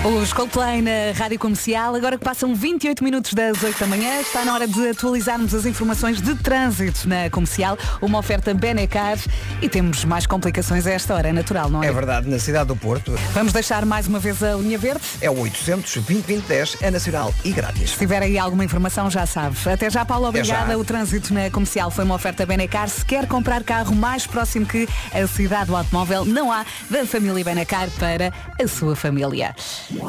[0.08, 4.46] Os Coldplay na Rádio Comercial, agora que passam 28 minutos das 8 da manhã, está
[4.46, 9.18] na hora de atualizarmos as informações de trânsito na Comercial, uma oferta Benecar
[9.62, 11.88] e temos mais complicações a esta hora, é natural, não é?
[11.88, 15.02] É verdade, na cidade do Porto Vamos deixar mais uma vez a linha verde?
[15.20, 17.90] é o 800 2010 é nacional e grátis.
[17.92, 19.58] Se tiver aí alguma informação já sabe.
[19.70, 20.72] Até já, Paulo, obrigada.
[20.72, 20.78] já.
[20.78, 22.88] O trânsito na comercial foi uma oferta Benecar.
[22.88, 27.44] Se quer comprar carro mais próximo que a cidade do automóvel, não há da família
[27.44, 28.32] Benecar para
[28.64, 29.54] a sua família.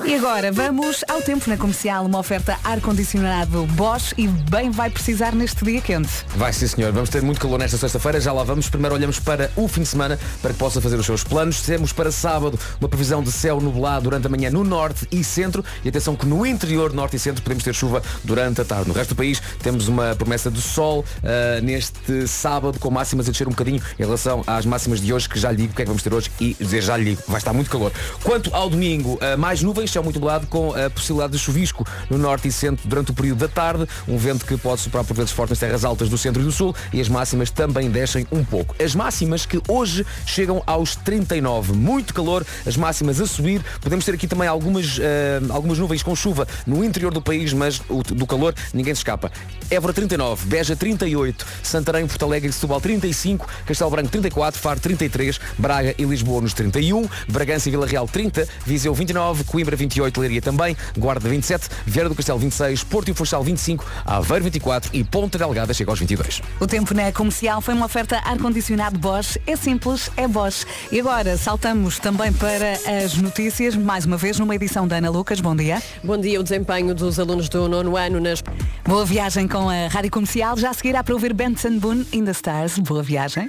[0.04, 5.34] E agora vamos ao tempo na comercial, uma oferta ar-condicionado Bosch e bem vai precisar
[5.34, 6.10] neste dia quente.
[6.36, 8.68] Vai sim senhor, vamos ter muito calor nesta sexta-feira, já lá vamos.
[8.68, 11.62] Primeiro olhamos para o fim de semana para que possa fazer os seus planos.
[11.62, 15.64] Temos para sábado uma previsão de céu nublado durante a manhã no norte e centro.
[15.84, 18.88] E atenção que no interior, norte e centro, podemos ter chuva durante a tarde.
[18.88, 23.32] No resto do país temos uma promessa de sol ah, neste sábado, com máximas a
[23.32, 25.82] descer um bocadinho em relação às máximas de hoje, que já lhe digo o que
[25.82, 27.92] é que vamos ter hoje e já lhe digo, vai estar muito calor.
[28.22, 32.16] Quanto ao domingo, ah, mais nuvens, céu muito nublado, com a possibilidade de chuvisco no
[32.16, 35.30] norte e centro durante o período da tarde, um vento que pode soprar por vezes
[35.30, 38.42] forte nas terras altas do centro e do sul e as máximas também descem um
[38.44, 38.74] pouco.
[38.82, 44.14] As máximas que hoje chegam aos 39, muito calor, as máximas a subir, podemos ter
[44.14, 48.26] aqui também algumas, ah, algumas nuvens com chuva no interior do país, mas o- do
[48.26, 49.30] calor ninguém se escapa.
[49.70, 55.38] Évora 39, Beja 38, Santarém, Porto Alegre e Setúbal 35, Castelo Branco 34, Faro 33,
[55.58, 60.42] Braga e Lisboa nos 31, Bragança e Vila Real 30, Viseu 29, Coimbra 28, Leiria
[60.42, 65.38] também, Guarda 27, Vieira do Castelo 26, Porto e Funchal 25, Aveiro 24 e Ponta
[65.38, 66.42] Delgada chega aos 22.
[66.60, 69.38] O tempo na comercial foi uma oferta ar-condicionado Bosch.
[69.46, 70.64] É simples, é Bosch.
[70.90, 72.72] E agora saltamos também para
[73.04, 75.40] as notícias, mais uma vez numa edição da Ana Lucas.
[75.40, 75.82] Bom dia.
[76.02, 78.42] Bom dia, o desempenho dos alunos do nono ano nas
[78.84, 80.56] Boa viagem com a Rádio Comercial.
[80.56, 82.78] Já seguirá para ouvir Benson Boone in the Stars.
[82.78, 83.48] Boa viagem.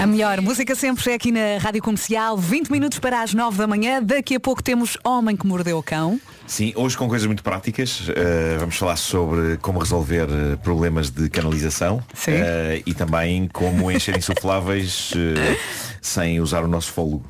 [0.00, 2.36] A melhor música sempre é aqui na Rádio Comercial.
[2.36, 4.02] 20 minutos para as 9 da manhã.
[4.02, 6.20] Daqui a pouco temos Homem que Mordeu o Cão.
[6.46, 8.02] Sim, hoje com coisas muito práticas.
[8.14, 12.32] eh, vamos falar sobre como resolver eh, problemas de canalização Sim.
[12.32, 15.56] eh, e também como encher insufláveis eh,
[16.00, 17.24] sem usar o nosso fôlego.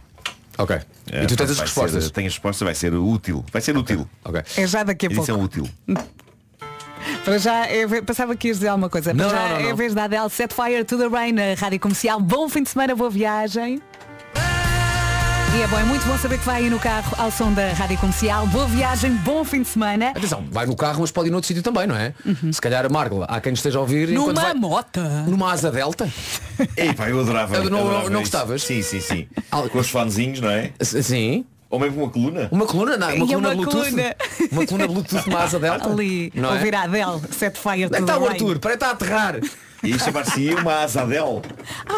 [0.58, 0.76] Ok.
[1.12, 2.04] E tu tens as respostas?
[2.04, 3.44] Ser, tenho as respostas, vai ser útil.
[3.52, 4.08] Vai ser útil.
[4.24, 4.42] Ok.
[4.56, 5.44] É já daqui a Edição pouco.
[5.44, 5.68] útil.
[7.24, 9.14] Para já, é, pensava que ias dizer alguma coisa.
[9.14, 9.76] Para Não, já, não, não, é a não.
[9.76, 12.18] vez da Adele Set Fire to the Rain na Rádio Comercial.
[12.20, 13.80] Bom fim de semana, boa viagem.
[15.52, 17.72] E é bom, é muito bom saber que vai aí no carro ao som da
[17.72, 18.46] Rádio Comercial.
[18.46, 20.10] Boa viagem, bom fim de semana.
[20.10, 22.14] Atenção, vai no carro, mas pode ir noutro sítio também, não é?
[22.52, 24.54] Se calhar, Margla, há quem esteja a ouvir Numa vai...
[24.54, 25.02] mota.
[25.26, 26.08] Numa asa delta?
[26.76, 27.56] Ei, pá, eu adorava.
[27.58, 28.30] Eu não- adorava não isso.
[28.30, 28.62] gostavas?
[28.62, 29.28] Sim, sim, sim.
[29.72, 30.70] Com os fonezinhos, não é?
[30.80, 31.44] Sim.
[31.70, 32.48] Ou mesmo uma coluna?
[32.50, 33.84] Uma coluna, não, uma E coluna uma Bluetooth.
[33.90, 34.16] coluna.
[34.50, 35.88] Uma coluna Bluetooth uma asa delta.
[35.88, 36.52] Ali, Não é?
[36.54, 38.26] ouvir a Adele, Set Fire Onde é to está o.
[38.28, 38.58] Arthur?
[38.58, 39.36] Para estar a aterrar.
[39.82, 41.40] E chamar-se uma asa Adele.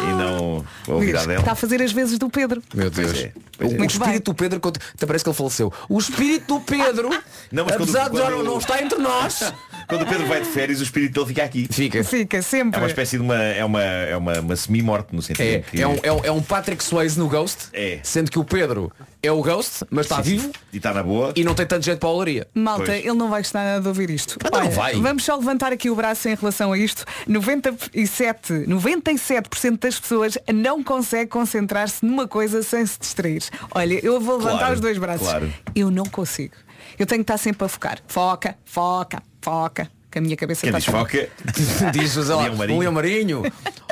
[0.03, 1.41] E não ouvir Adele.
[1.41, 2.63] Está a fazer as vezes do Pedro.
[2.75, 3.11] Meu Deus.
[3.13, 3.79] Pois é, O, pois é.
[3.79, 4.61] o espírito do Pedro,
[4.95, 5.73] até parece que ele faleceu.
[5.89, 7.09] O espírito do Pedro,
[7.51, 9.53] Não, mas quando- apesar de já não, não está entre nós.
[9.89, 11.69] Quando o Pedro vai de férias, o espírito dele fica aqui.
[11.71, 12.05] Fica.
[12.05, 12.81] Fica É sempre.
[12.81, 13.37] uma espécie de uma.
[13.37, 15.81] É uma, é uma, uma semi-morte no sentido É, que.
[15.83, 17.99] é, um, é, um, é um Patrick Swayze no Ghost, É.
[18.03, 18.93] sendo que o Pedro
[19.23, 21.33] é o Ghost, mas está vivo E está na boa.
[21.37, 22.47] e não tem tanto jeito para a olaria.
[22.55, 22.99] Malta, Pois.
[23.05, 24.37] ele não vai gostar nada de ouvir isto.
[24.45, 24.95] Então não vai.
[25.01, 27.05] Vamos só levantar aqui o braço em relação a isto.
[27.27, 33.43] 97, 97% das pessoas não consegue concentrar-se numa coisa sem se distrair.
[33.75, 35.27] Olha, eu vou levantar Claro, os dois braços.
[35.29, 35.53] claro.
[35.75, 36.55] Eu não consigo.
[36.99, 37.99] Eu tenho que estar sempre a focar.
[38.07, 39.89] Foca, foca, foca.
[40.11, 41.91] Que a minha cabeça Quem está diz sempre- foca?
[41.93, 42.77] Diz sei lá, Leão marinho.
[42.77, 43.43] um leão marinho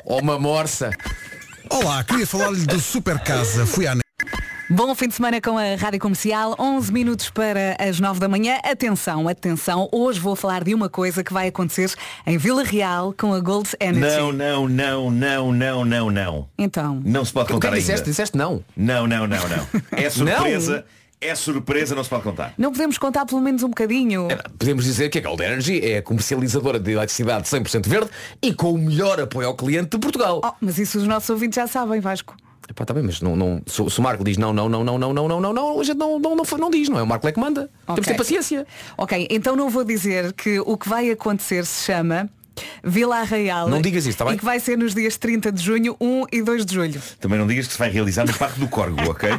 [0.04, 0.90] ou uma morsa.
[1.70, 3.64] Olá, queria falar-lhe do Super Casa.
[3.66, 3.96] Fui à
[4.72, 8.56] Bom fim de semana com a Rádio Comercial, 11 minutos para as 9 da manhã.
[8.62, 11.92] Atenção, atenção, hoje vou falar de uma coisa que vai acontecer
[12.24, 14.16] em Vila Real com a Gold Energy.
[14.16, 16.48] Não, não, não, não, não, não, não.
[16.56, 17.80] Então, Não se pode O que é contar que ainda.
[17.80, 18.04] disseste?
[18.10, 18.62] Disseste não.
[18.76, 19.66] Não, não, não, não.
[19.90, 20.84] É surpresa.
[21.22, 22.54] É surpresa, não se pode contar.
[22.56, 24.28] não podemos contar pelo menos um bocadinho.
[24.58, 28.72] Podemos dizer que a Gold Energy é a comercializadora de eletricidade 100% verde e com
[28.72, 30.40] o melhor apoio ao cliente de Portugal.
[30.42, 32.34] Oh, mas isso os nossos ouvintes já sabem, Vasco.
[32.70, 34.98] Epá, tá bem, mas não, não, se, se o Marco diz não, não, não, não,
[34.98, 37.06] não, não, não, não, não, a gente não, não, não, não diz, não é o
[37.06, 37.68] Marco é que manda.
[37.84, 38.66] Temos de ter paciência.
[38.96, 42.30] Ok, então não vou dizer que o que vai acontecer se chama
[42.82, 43.68] Vila Real.
[43.68, 44.34] Não digas isso, tá bem?
[44.34, 47.02] E que vai ser nos dias 30 de junho, 1 e 2 de julho.
[47.18, 49.30] Também não digas que se vai realizar no Parque do Corgo, ok?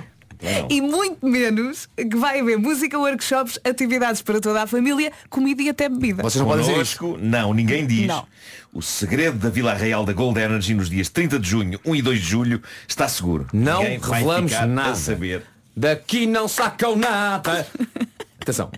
[0.42, 0.68] Não.
[0.70, 5.70] E muito menos que vai haver música, workshops, atividades para toda a família, comida e
[5.70, 6.24] até bebida.
[6.24, 7.18] Vocês não podem dizer isto.
[7.22, 8.08] Não, ninguém diz.
[8.08, 8.26] Não.
[8.74, 12.02] O segredo da Vila Real da Gold Energy nos dias 30 de junho, 1 e
[12.02, 13.48] 2 de julho está seguro.
[13.54, 14.92] Não Ninguém vai revelamos ficar nada.
[14.92, 15.44] A saber.
[15.76, 17.68] Daqui não sacam nada.
[18.42, 18.72] Atenção.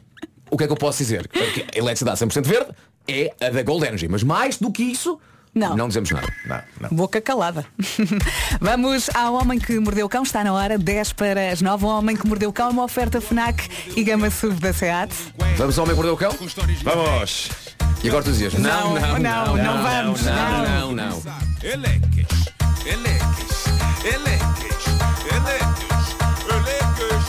[0.50, 1.28] O que é que eu posso dizer?
[1.28, 2.72] Porque a eletricidade 100% verde
[3.08, 4.08] é a da Gold Energy.
[4.08, 5.20] Mas mais do que isso,
[5.54, 5.76] Não.
[5.76, 6.34] não dizemos nada.
[6.46, 6.90] Não, não.
[6.90, 7.66] Boca calada.
[8.60, 10.24] Vamos ao Homem que Mordeu o Cão.
[10.24, 11.86] Está na hora, 10 para as 9.
[11.86, 15.14] O Homem que Mordeu o Cão, uma oferta FNAC e gama SUV da SEAT.
[15.58, 16.32] Vamos ao homem que mordeu o cão?
[16.84, 17.50] Vamos!
[18.04, 20.92] E agora tu dizias, não, não, não, não vamos, não, não.
[20.92, 21.24] não, não.
[21.62, 22.28] Eleques,
[22.86, 23.66] eleques,
[24.04, 24.86] eleques,
[25.32, 26.16] eleques,
[26.52, 27.24] eleques.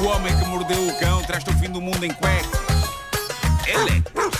[0.00, 2.65] O homem que mordeu o cão traz-te o fim do mundo em cuecas.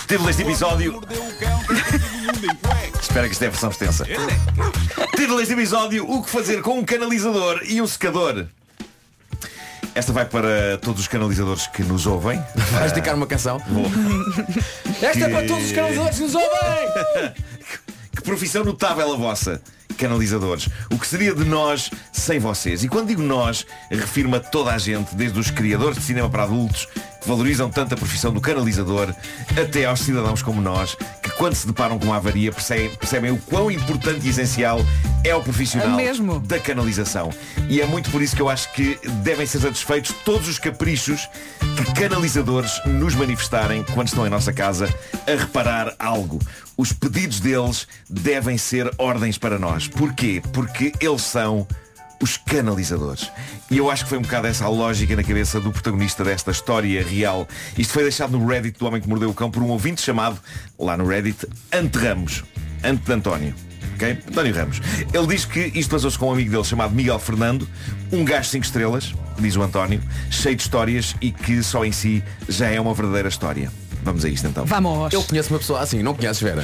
[0.07, 1.01] Título deste episódio.
[2.99, 4.05] Espero que isto é versão extensa.
[5.15, 8.47] Título deste episódio, o que fazer com um canalizador e um secador.
[9.93, 12.41] Esta vai para todos os canalizadores que nos ouvem.
[12.71, 13.61] Vais dedicar uma canção?
[15.01, 17.33] Esta é para todos os canalizadores que nos ouvem!
[18.17, 19.61] Que profissão notável a vossa,
[19.95, 20.67] canalizadores.
[20.91, 22.83] O que seria de nós sem vocês?
[22.83, 26.41] E quando digo nós, refiro-me a toda a gente, desde os criadores de cinema para
[26.43, 26.87] adultos,
[27.25, 29.13] valorizam tanto a profissão do canalizador,
[29.61, 33.37] até aos cidadãos como nós, que quando se deparam com uma avaria percebem, percebem o
[33.37, 34.79] quão importante e essencial
[35.23, 37.29] é o profissional É da canalização.
[37.69, 41.27] E é muito por isso que eu acho que devem ser satisfeitos todos os caprichos
[41.75, 44.93] que canalizadores nos manifestarem quando estão em nossa casa
[45.27, 46.39] a reparar algo.
[46.77, 49.87] Os pedidos deles devem ser ordens para nós.
[49.87, 50.41] Porquê?
[50.53, 51.67] Porque eles são
[52.21, 53.31] os canalizadores.
[53.69, 56.51] E eu acho que foi um bocado essa a lógica na cabeça do protagonista desta
[56.51, 57.47] história real.
[57.77, 60.39] Isto foi deixado no Reddit do Homem que Mordeu o Cão por um ouvinte chamado,
[60.79, 62.43] lá no Reddit, Ante Ramos.
[62.83, 63.55] Ante de António.
[63.95, 64.19] Ok?
[64.29, 64.81] António Ramos.
[65.13, 67.67] Ele diz que isto passou-se com um amigo dele chamado Miguel Fernando,
[68.11, 72.23] um gajo 5 estrelas, diz o António, cheio de histórias e que só em si
[72.47, 73.71] já é uma verdadeira história.
[74.07, 74.65] Vamos a isto então.
[74.65, 75.11] Vamos.
[75.11, 76.63] Eu conheço uma pessoa assim, não conheces Vera?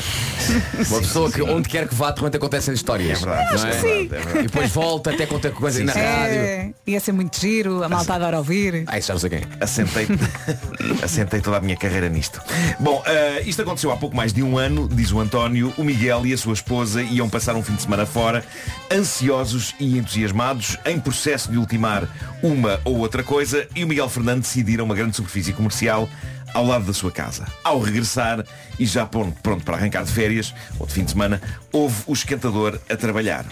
[0.90, 3.22] Uma pessoa que onde quer que vá de repente acontecem histórias.
[3.22, 4.40] É verdade, não é verdade, é verdade.
[4.40, 6.00] E depois volta até contar coisas Sim, na sim.
[6.00, 6.38] rádio.
[6.38, 8.86] É, ia ser muito giro, a malta adora ouvir.
[8.88, 9.42] Ah, isso já não sei quem.
[9.60, 10.08] Assentei,
[11.04, 12.42] assentei toda a minha carreira nisto.
[12.80, 15.74] Bom, eh, isto aconteceu há pouco mais de um ano, diz o António.
[15.78, 18.42] O Miguel e a sua esposa iam passar um fim de semana fora,
[18.90, 22.08] ansiosos e entusiasmados, em processo de ultimar
[22.42, 26.08] uma ou outra coisa, e o Miguel Fernando decidiram uma grande superfície comercial
[26.54, 27.46] ao lado da sua casa.
[27.64, 28.46] Ao regressar,
[28.80, 32.14] e já pronto, pronto para arrancar de férias, ou de fim de semana, houve o
[32.14, 33.46] esquentador a trabalhar.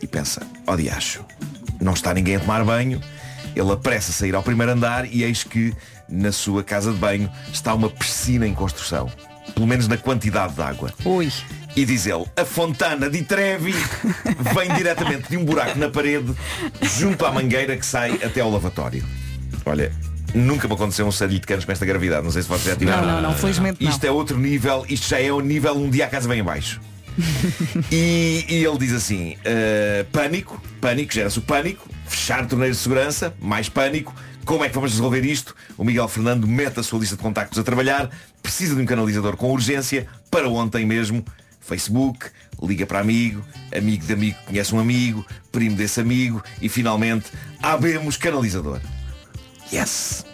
[0.00, 1.24] E pensa, ó diacho,
[1.80, 3.00] não está ninguém a tomar banho,
[3.54, 5.74] ele apressa a sair ao primeiro andar e eis que
[6.08, 9.10] na sua casa de banho está uma piscina em construção.
[9.54, 10.92] Pelo menos na quantidade de água.
[11.04, 11.30] Ui.
[11.74, 13.74] E diz ele, a fontana de Trevi
[14.54, 16.34] vem diretamente de um buraco na parede
[16.82, 19.04] junto à mangueira que sai até ao lavatório.
[19.64, 19.90] Olha,
[20.34, 22.24] nunca me aconteceu um sarilho de canos com esta gravidade.
[22.24, 23.02] Não sei se vocês já tiveram.
[23.02, 23.90] Não, não, não, felizmente não.
[23.90, 26.80] Isto é outro nível, isto já é o nível um dia a casa vem abaixo.
[27.90, 33.34] E, e ele diz assim, uh, pânico, pânico, gera-se o pânico, fechar torneios de segurança,
[33.38, 34.14] mais pânico,
[34.44, 35.54] como é que vamos resolver isto?
[35.76, 38.10] O Miguel Fernando mete a sua lista de contactos a trabalhar,
[38.42, 41.24] precisa de um canalizador com urgência, para ontem mesmo,
[41.60, 42.26] Facebook,
[42.62, 43.44] liga para amigo,
[43.76, 47.26] amigo de amigo conhece um amigo, primo desse amigo e finalmente
[47.62, 48.80] abemos canalizador.
[49.72, 50.26] Yes!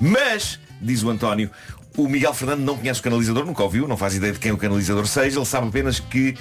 [0.00, 1.50] Mas, diz o António,
[1.96, 4.56] o Miguel Fernando não conhece o canalizador, nunca ouviu, não faz ideia de quem o
[4.56, 6.36] canalizador seja, ele sabe apenas que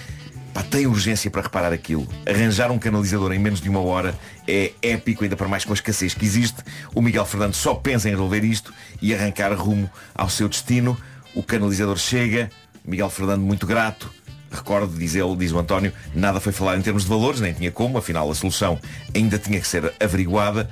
[0.54, 2.08] pá, tem urgência para reparar aquilo.
[2.28, 4.16] Arranjar um canalizador em menos de uma hora
[4.48, 6.62] é épico, ainda para mais com a escassez que existe.
[6.94, 8.72] O Miguel Fernando só pensa em resolver isto
[9.02, 10.96] e arrancar rumo ao seu destino.
[11.34, 12.52] O canalizador chega,
[12.86, 14.12] Miguel Fernando muito grato,
[14.50, 17.72] Recordo, diz ele, diz o António, nada foi falar em termos de valores, nem tinha
[17.72, 18.80] como, afinal a solução
[19.14, 20.70] ainda tinha que ser averiguada.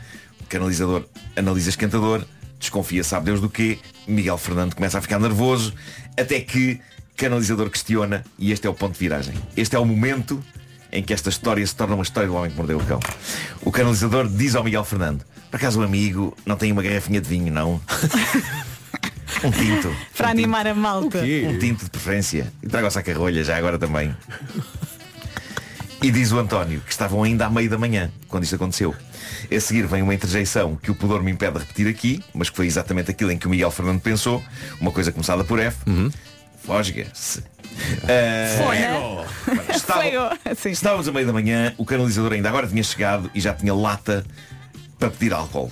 [0.50, 1.06] Canalizador
[1.36, 2.26] analisa esquentador,
[2.60, 5.74] desconfia sabe Deus do quê, Miguel Fernando começa a ficar nervoso,
[6.18, 6.80] até que
[7.16, 9.36] canalizador questiona, e este é o ponto de viragem.
[9.56, 10.44] Este é o momento
[10.92, 13.00] em que esta história se torna uma história do homem que mordeu o cão.
[13.62, 17.28] O canalizador diz ao Miguel Fernando, por acaso o amigo não tem uma garrafinha de
[17.28, 17.82] vinho, não?
[19.44, 19.96] Um tinto.
[20.16, 21.20] Para animar a malta.
[21.20, 22.52] Um tinto de preferência.
[22.64, 24.16] E traga o saca-rolha já agora também.
[26.02, 28.96] E diz o António que estavam ainda à meio da manhã quando isto aconteceu.
[29.52, 32.56] A seguir vem uma interjeição que o pudor me impede de repetir aqui, mas que
[32.56, 34.44] foi exatamente aquilo em que o Miguel Fernando pensou,
[34.80, 35.78] uma coisa começada por F.
[36.64, 37.44] Fosga-se.
[38.04, 38.56] Ah,
[39.76, 40.02] estava-
[40.70, 44.26] Estávamos a meio da manhã, o canalizador ainda agora tinha chegado e já tinha lata
[44.98, 45.72] para pedir álcool.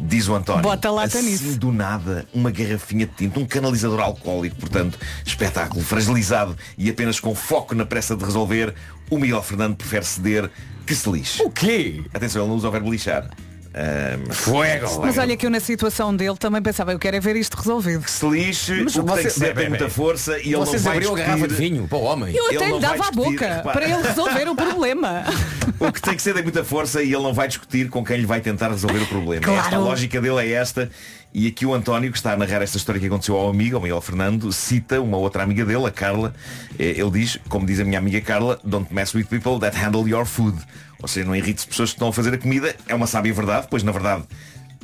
[0.00, 0.62] Diz o António.
[0.62, 1.58] Bota lata assim, nisso.
[1.58, 7.34] do nada, uma garrafinha de tinta, um canalizador alcoólico, portanto, espetáculo, fragilizado e apenas com
[7.34, 8.74] foco na pressa de resolver,
[9.10, 10.50] o Miguel Fernando prefere ceder
[10.86, 11.42] que se lixe.
[11.42, 12.02] O quê?
[12.14, 13.28] Atenção, ele não usa o verbo lixar.
[13.74, 15.00] Ahm, Fuego.
[15.02, 18.02] Mas olha que eu na situação dele também pensava, eu quero é ver isto resolvido.
[18.02, 20.38] Que se lixe, Mas o que tem você- que ser bem, tem bem, muita força
[20.38, 22.34] e ele Vocês não vai a discutir- garrafa de vinho para o homem.
[22.34, 23.62] Eu até lhe dava a boca repara.
[23.72, 25.24] para ele resolver o problema.
[25.80, 28.16] O que tem que ser tem muita força e ele não vai discutir com quem
[28.16, 29.42] lhe vai tentar resolver o problema.
[29.44, 29.60] Claro.
[29.60, 30.90] Esta a lógica dele é esta.
[31.32, 33.82] E aqui o António, que está a narrar esta história que aconteceu ao amigo, ao
[33.82, 36.34] Miguel Fernando, cita uma outra amiga dele, a Carla.
[36.76, 40.08] Eh, Ele diz, como diz a minha amiga Carla, don't mess with people that handle
[40.08, 40.56] your food.
[41.00, 42.74] Ou seja, não irrites pessoas que estão a fazer a comida.
[42.86, 44.24] É uma sábia verdade, pois na verdade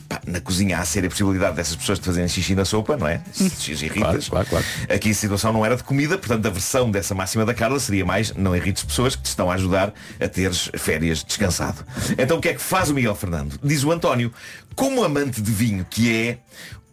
[0.09, 3.07] pá, na cozinha há a séria possibilidade dessas pessoas de fazerem xixi na sopa, não
[3.07, 3.23] é?
[3.33, 4.29] Se os irritas.
[4.29, 7.55] Claro, claro, Aqui a situação não era de comida, portanto a versão dessa máxima da
[7.55, 11.85] Carla seria mais não irrites pessoas que te estão a ajudar a teres férias descansado.
[12.19, 13.59] Então o que é que faz o Miguel Fernando?
[13.63, 14.33] Diz o António,
[14.75, 16.39] como amante de vinho que é,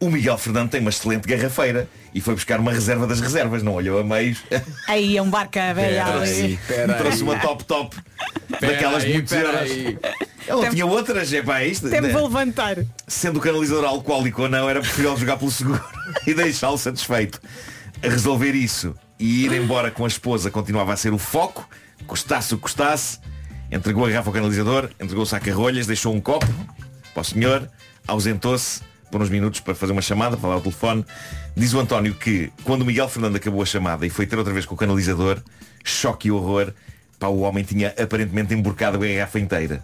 [0.02, 3.74] o Miguel Fernando tem uma excelente garrafeira e foi buscar uma reserva das reservas, não
[3.76, 4.40] olhou a meios.
[4.88, 6.60] Aí é um barca velha Trouxe, ali.
[6.98, 7.96] trouxe uma top top
[8.60, 9.72] daquelas aí, pera euros.
[9.72, 9.98] aí.
[10.48, 11.88] Ela Tem- tinha outras, é pá, isto.
[11.88, 12.78] Até me vou levantar.
[13.08, 15.82] Sendo o canalizador alcoólico ou não, era preferível jogar pelo seguro
[16.26, 17.40] e deixá-lo satisfeito.
[18.04, 21.70] A resolver isso e ir embora com a esposa continuava a ser o foco,
[22.08, 23.20] custasse o que custasse,
[23.72, 26.48] entregou a garrafa ao canalizador, entregou o saco a rolhas, deixou um copo
[27.14, 27.70] para o senhor,
[28.08, 28.82] ausentou-se
[29.12, 31.06] por uns minutos para fazer uma chamada, falar ao telefone.
[31.56, 34.54] Diz o António que quando o Miguel Fernando acabou a chamada e foi ter outra
[34.54, 35.40] vez com o canalizador,
[35.84, 36.74] choque e horror,
[37.20, 39.84] pá, o homem tinha aparentemente emborcado a garrafa inteira.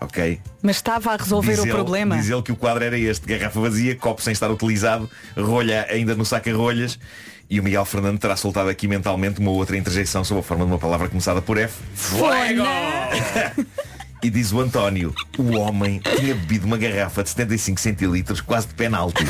[0.00, 0.40] Ok?
[0.62, 2.16] Mas estava a resolver Diz o ele- problema.
[2.16, 6.14] Diz ele que o quadro era este, garrafa vazia, copo sem estar utilizado, rolha ainda
[6.14, 6.98] no saca-rolhas
[7.48, 10.72] e o Miguel Fernando terá soltado aqui mentalmente uma outra interjeição sob a forma de
[10.72, 11.74] uma palavra começada por F.
[11.94, 12.64] Fuego!
[14.24, 18.72] E diz o António, o homem tinha bebido uma garrafa de 75 centilitros quase de
[18.72, 19.22] penalti.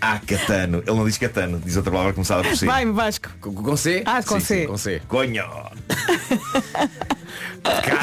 [0.00, 0.78] Ah, catano.
[0.86, 2.66] Ele não diz catano, diz outra palavra começada por C.
[2.66, 3.28] Vai, Vasco.
[3.40, 4.04] Com, com C?
[4.06, 4.60] Ah, com Sim, C.
[4.60, 5.02] sim, com C.
[5.08, 5.42] Conho!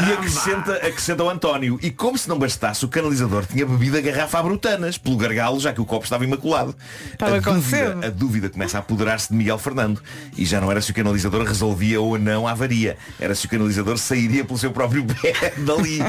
[0.08, 1.80] E acrescenta, acrescenta o António.
[1.82, 5.60] E como se não bastasse, o canalizador tinha bebido a garrafa a brutanas, pelo gargalo,
[5.60, 6.76] já que o copo estava imaculado.
[7.12, 10.02] Estava a, dúvida, a dúvida começa a apoderar-se de Miguel Fernando.
[10.38, 12.98] E já não era se o canalizador resolvia ou não a avaria.
[13.20, 16.00] Era se o canalizador sairia pelo seu próprio pé dali.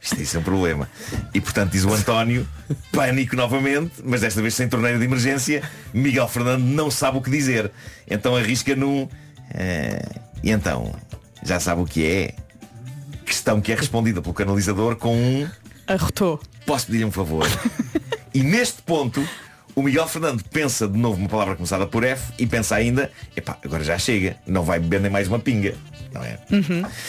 [0.00, 0.88] Isto isso é um problema.
[1.32, 2.46] E portanto diz o António,
[2.92, 5.62] pânico novamente, mas desta vez sem torneio de emergência,
[5.94, 7.70] Miguel Fernando não sabe o que dizer.
[8.06, 9.08] Então arrisca num.
[9.54, 10.04] "Eh,
[10.42, 10.94] e então,
[11.42, 12.34] já sabe o que é?
[13.24, 15.48] Questão que é respondida pelo canalizador com um
[15.86, 16.40] Arrotou.
[16.66, 17.46] posso pedir um favor?
[18.34, 19.26] e neste ponto,
[19.74, 23.56] o Miguel Fernando pensa de novo uma palavra começada por F e pensa ainda, epá,
[23.64, 25.74] agora já chega, não vai beber nem mais uma pinga.
[26.12, 26.38] Não é?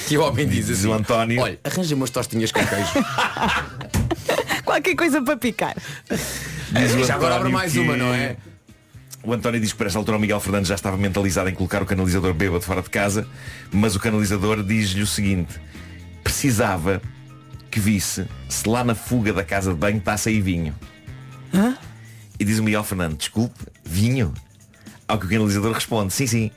[0.07, 1.39] Que o homem diz Diz assim, o António.
[1.41, 2.91] olha, arranja umas tostinhas com queijo.
[4.65, 5.75] Qualquer coisa para picar.
[6.71, 8.35] Diz o Já agora abre mais que- uma, não é?
[9.23, 11.81] O António diz que para esta altura o Miguel Fernandes já estava mentalizado em colocar
[11.81, 13.27] o canalizador bêbado fora de casa,
[13.71, 15.59] mas o canalizador diz-lhe o seguinte,
[16.25, 16.99] precisava
[17.69, 20.75] que visse se lá na fuga da casa de banho está a sair vinho.
[22.39, 24.33] E diz o Miguel Fernando, desculpe, vinho?
[25.07, 26.51] Ao que o canalizador responde, sim, sim,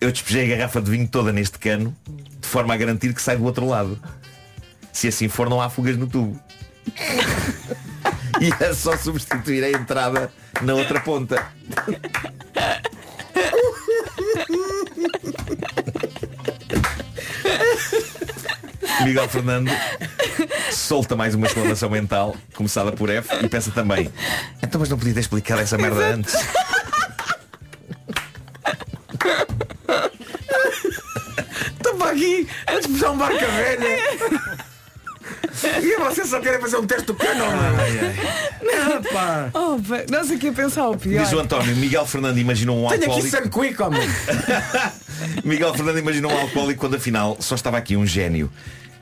[0.00, 1.96] eu despejei a garrafa de vinho toda neste cano,
[2.40, 3.98] de forma a garantir que sai do outro lado.
[4.92, 6.38] Se assim for, não há fugas no tubo.
[8.40, 11.46] E é só substituir a entrada na outra ponta.
[19.02, 19.70] Miguel Fernando
[20.70, 24.10] solta mais uma exclamação mental, começada por F, e pensa também,
[24.62, 26.34] então mas não podia ter explicado essa merda antes.
[31.72, 33.98] Estou para aqui a expressão barca velha.
[35.82, 37.44] E vocês só querem fazer um teste do cano,
[38.62, 39.48] Não, pá.
[39.54, 41.22] Oh, pá, nós aqui a pensar o pior.
[41.24, 43.30] Diz o António, Miguel Fernando imaginou um Tenho aqui alcoólico.
[43.30, 44.08] sangue quick, homem.
[45.44, 48.50] Miguel Fernando imaginou um alcoólico quando afinal só estava aqui um gênio.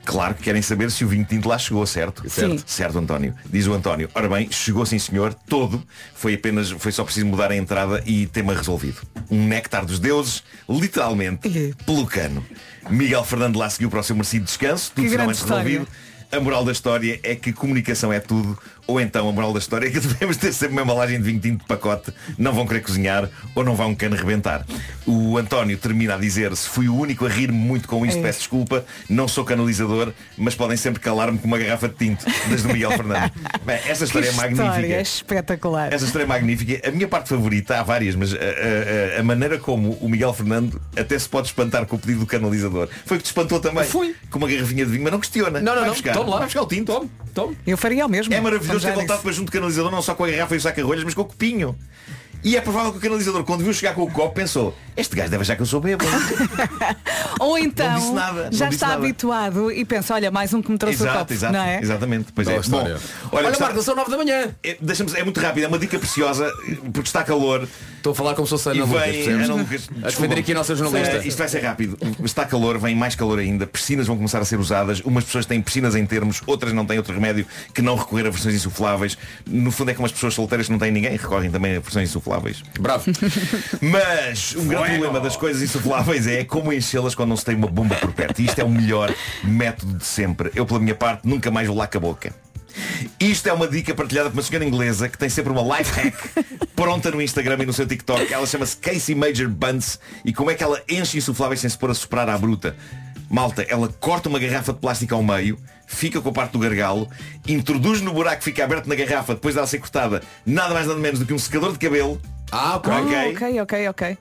[0.05, 2.23] Claro que querem saber se o vinho tinto lá chegou, certo?
[2.23, 2.29] Sim.
[2.29, 3.33] Certo, certo, António.
[3.45, 4.09] Diz o António.
[4.13, 5.81] Ora bem, chegou sim senhor, todo.
[6.13, 9.01] Foi apenas, foi só preciso mudar a entrada e tema resolvido.
[9.31, 12.45] Um néctar dos deuses, literalmente, pelo cano.
[12.89, 15.87] Miguel Fernando lá seguiu para o seu merecido descanso, tudo Que finalmente resolvido.
[16.33, 18.57] A moral da história é que comunicação é tudo,
[18.87, 21.39] ou então a moral da história é que devemos ter sempre uma embalagem de vinho
[21.39, 24.65] tinto de pacote, não vão querer cozinhar ou não vão um cano rebentar.
[25.05, 28.21] O António termina a dizer, se fui o único a rir muito com isto, É.
[28.21, 32.67] peço desculpa, não sou canalizador, mas podem sempre calar-me com uma garrafa de tinto, desde
[32.67, 33.31] o Miguel Fernando.
[33.65, 34.67] Bem, esta história é magnífica.
[34.67, 35.93] história espetacular.
[35.93, 36.87] Essa história é magnífica.
[36.87, 40.33] A minha parte favorita, há várias, mas a, a- a- a maneira como o Miguel
[40.33, 42.87] Fernando até se pode espantar com o pedido do canalizador.
[43.05, 43.83] Foi que te espantou também.
[43.85, 44.15] Foi.
[44.29, 45.59] Com uma garrafinha de vinho, mas não questiona.
[45.59, 45.93] Não, não, Vai não.
[45.93, 46.13] Buscar.
[46.13, 46.37] Tome lá.
[46.37, 46.91] Vai buscar o tinto.
[46.93, 47.57] Tome, tome.
[47.65, 48.33] Eu faria o mesmo.
[48.33, 50.57] É maravilhoso já ter voltado para junto do canalizador, não só com a garrafa e
[50.57, 51.75] o saca-rolhas, mas com o copinho.
[52.43, 55.29] E é provável que o canalizador, quando viu chegar com o copo, pensou, este gajo
[55.31, 56.09] deve achar que eu sou bêbado.
[57.39, 58.99] Ou então nada, já está nada.
[58.99, 61.33] habituado e pensa, olha, mais um que me trouxe o Exato, copo.
[61.33, 61.79] exato, não é?
[61.81, 62.31] exatamente.
[62.33, 62.61] Pois Boa é.
[62.69, 62.77] Bom,
[63.31, 64.53] Olha, gostava- Marta, são nove da manhã.
[64.63, 64.77] É,
[65.15, 66.51] é muito rápido, é uma dica preciosa,
[66.93, 67.67] porque está calor.
[67.97, 69.27] Estou a falar como se fosse a Ana Lucas?
[69.27, 71.15] Ana Lucas, A defender aqui a nossa jornalista.
[71.17, 71.97] Eh, isto vai ser rápido.
[72.25, 73.65] Está calor, vem mais calor ainda.
[73.65, 74.99] Piscinas vão começar a ser usadas.
[74.99, 78.29] Umas pessoas têm piscinas em termos, outras não têm outro remédio que não recorrer a
[78.29, 79.17] versões insufláveis.
[79.47, 82.09] No fundo é como as pessoas solteiras que não têm ninguém recorrem também a versões
[82.09, 82.32] insufláveis.
[82.79, 83.05] Bravo.
[83.81, 87.67] Mas um grande problema das coisas insufláveis é como enchê-las quando não se tem uma
[87.67, 88.41] bomba por perto.
[88.41, 89.13] E isto é o melhor
[89.43, 90.51] método de sempre.
[90.55, 92.33] Eu, pela minha parte, nunca mais vou lá com a boca.
[93.19, 96.15] Isto é uma dica partilhada por uma senhora inglesa que tem sempre uma life hack
[96.75, 98.33] pronta no Instagram e no seu TikTok.
[98.33, 101.91] Ela chama-se Casey Major Buns e como é que ela enche insufláveis sem se pôr
[101.91, 102.75] a soprar à bruta?
[103.29, 105.57] Malta, ela corta uma garrafa de plástico ao meio,
[105.87, 107.09] fica com a parte do gargalo,
[107.47, 110.99] introduz no buraco que fica aberto na garrafa depois dela ser cortada nada mais nada
[110.99, 112.21] menos do que um secador de cabelo.
[112.51, 112.93] Ah, ok.
[112.93, 114.17] Ah, ok, ok, ok.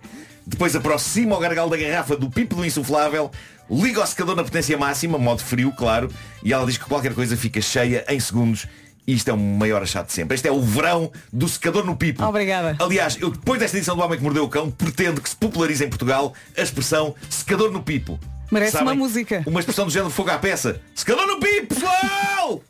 [0.47, 3.31] Depois aproxima o gargalo da garrafa do pipo do insuflável,
[3.71, 6.11] liga o secador na potência máxima, modo frio, claro,
[6.43, 8.67] e ela diz que qualquer coisa fica cheia em segundos.
[9.07, 10.37] E isto é o maior achado de sempre.
[10.37, 12.25] Este é o verão do secador no pipo.
[12.25, 12.77] Obrigada.
[12.79, 15.85] Aliás, eu depois desta edição do Homem que Mordeu o Cão, pretendo que se popularize
[15.85, 18.19] em Portugal a expressão secador no pipo.
[18.53, 18.89] Merece Sabem?
[18.89, 19.43] uma música.
[19.47, 20.79] Uma expressão do género fogo à peça.
[20.95, 22.63] Secador no pipo, pessoal!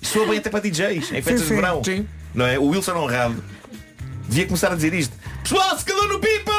[0.00, 1.82] Soa bem até para DJs, em festas Sim, de verão.
[1.82, 2.06] Sim.
[2.32, 2.60] Não é?
[2.60, 3.42] O Wilson Honrado
[4.28, 5.12] devia começar a dizer isto.
[5.42, 6.52] Pessoal, secador no pipo!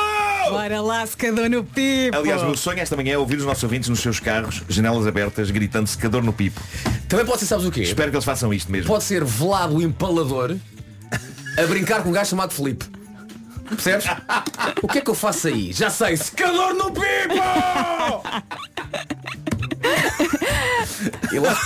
[0.49, 2.17] Bora lá, secador no pipo.
[2.17, 5.07] Aliás, o meu sonho esta manhã é ouvir os nossos ouvintes nos seus carros, janelas
[5.07, 6.59] abertas, gritando secador no pipo.
[7.07, 7.83] Também pode ser, sabes o quê?
[7.83, 8.87] Espero que eles façam isto mesmo.
[8.87, 10.57] Pode ser velado o empalador
[11.57, 12.85] a brincar com um gajo chamado Felipe.
[13.69, 14.05] Percebes?
[14.81, 15.73] O que é que eu faço aí?
[15.73, 17.35] Já sei, secador no pipo!
[21.31, 21.57] E, lá...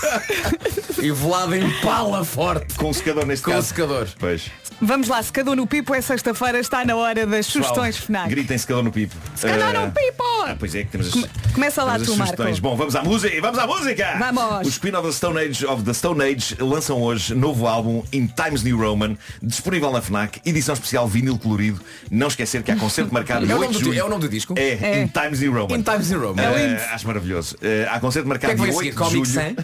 [1.02, 2.74] e velado empala forte.
[2.76, 3.68] Com o secador neste Com o caso.
[3.68, 4.08] secador.
[4.20, 4.50] Pois.
[4.82, 8.30] Vamos lá, secador no pipo é sexta-feira, está na hora das sugestões FNAC.
[8.30, 9.14] Gritem secador no pipo.
[9.36, 10.24] Secador Ah, no pipo!
[10.48, 12.62] Ah, pois é que temos as, Come- começa lá temos tu, Marco.
[12.62, 13.42] Bom, vamos à música.
[13.42, 14.16] Vamos à música.
[14.18, 14.68] Vamos.
[14.68, 18.28] Os Queen of the Stone Age of the Stone Age lançam hoje novo álbum In
[18.28, 21.82] Times New Roman, disponível na FNAC, edição especial vinil colorido.
[22.10, 24.00] Não esquecer que há concerto marcado É o 8 nome de do, julho.
[24.00, 24.54] é o nome do disco?
[24.58, 25.02] É, É.
[25.04, 25.76] In Times New Roman.
[25.78, 26.42] In Times New Roman.
[26.42, 26.82] Ah, É lindo.
[26.94, 27.58] acho maravilhoso.
[27.62, 29.24] Ah, há concerto marcado que é que dia vai 8 seguir?
[29.24, 29.56] de julho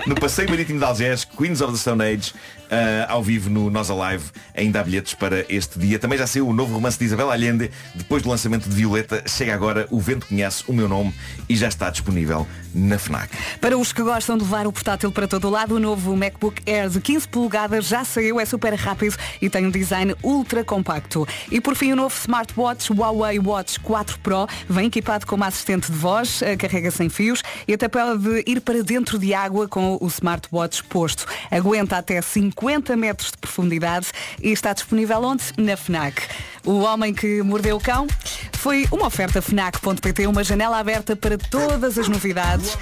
[0.08, 2.32] no Passeio Marítimo de Algés, Queens of the Stone Age,
[2.70, 4.24] ah, ao vivo no Nós Alive.
[4.56, 5.98] Ainda há bilhetes para este dia.
[5.98, 7.70] Também já saiu o novo romance de Isabel Allende.
[7.94, 11.14] Depois do lançamento de Violeta, chega agora O Vento Conhece o Meu Nome
[11.48, 13.30] e já está disponível na FNAC.
[13.60, 16.62] Para os que gostam de levar o portátil para todo o lado, o novo MacBook
[16.66, 21.26] Air de 15 polegadas já saiu, é super rápido e tem um design ultra compacto.
[21.50, 25.90] E por fim, o novo smartwatch Huawei Watch 4 Pro vem equipado com uma assistente
[25.90, 29.98] de voz, eh, carrega sem fios e até pode ir para dentro de água com
[30.00, 31.26] o smartwatch posto.
[31.50, 32.54] Aguenta até 50
[32.96, 34.08] metros de profundidade
[34.42, 35.44] e está disponível onde?
[35.56, 36.22] Na FNAC.
[36.64, 38.06] O Homem que Mordeu o Cão
[38.52, 42.76] foi uma oferta FNAC.pt, uma janela aberta para todas as novidades.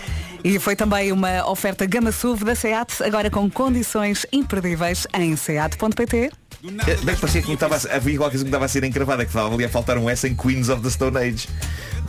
[0.45, 6.31] E foi também uma oferta Gama SUV da SEAT, agora com condições imperdíveis em SEAT.pt.
[6.65, 9.55] Eh, Bem, parecia que estava havia qualquer coisa que estava a ser encravada, que estava
[9.55, 11.49] ali a faltar um S em Queens of the Stone Age.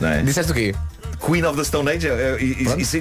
[0.00, 0.22] Não é?
[0.22, 0.74] Disseste o quê?
[1.24, 2.06] Queen of the Stone Age.
[2.06, 2.98] eh, e- e- isso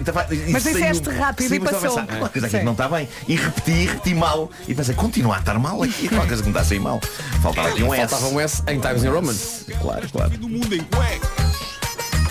[0.52, 2.06] Mas disseste rápido Sim, e mas estava a passou.
[2.08, 3.10] pensar, "Ah, coisa aqui que não está bem.
[3.28, 4.50] E repeti, e repeti mal.
[4.68, 6.08] E pensei, continua a estar mal aqui.
[6.08, 7.02] Qualquer coisa que me está a sair mal.
[7.42, 8.08] Faltava aqui um S.
[8.08, 9.36] Faltava um S em Times New Roman.
[9.82, 10.32] Claro, claro.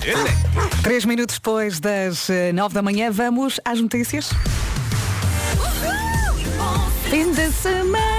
[0.05, 0.83] É.
[0.83, 4.31] Três minutos depois das eh, nove da manhã, vamos às notícias.
[7.11, 8.12] Fim de semana.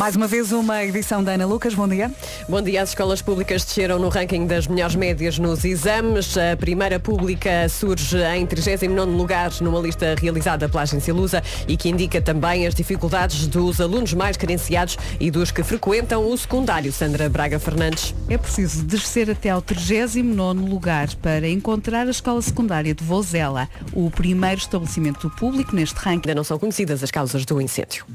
[0.00, 2.10] Mais uma vez uma edição da Ana Lucas, bom dia.
[2.48, 6.38] Bom dia, as escolas públicas desceram no ranking das melhores médias nos exames.
[6.38, 11.90] A primeira pública surge em 39 lugar numa lista realizada pela agência Lusa e que
[11.90, 16.90] indica também as dificuldades dos alunos mais carenciados e dos que frequentam o secundário.
[16.90, 18.14] Sandra Braga Fernandes.
[18.26, 24.10] É preciso descer até ao 39º lugar para encontrar a escola secundária de Vozela, o
[24.10, 26.30] primeiro estabelecimento público neste ranking.
[26.30, 28.06] Ainda não são conhecidas as causas do incêndio.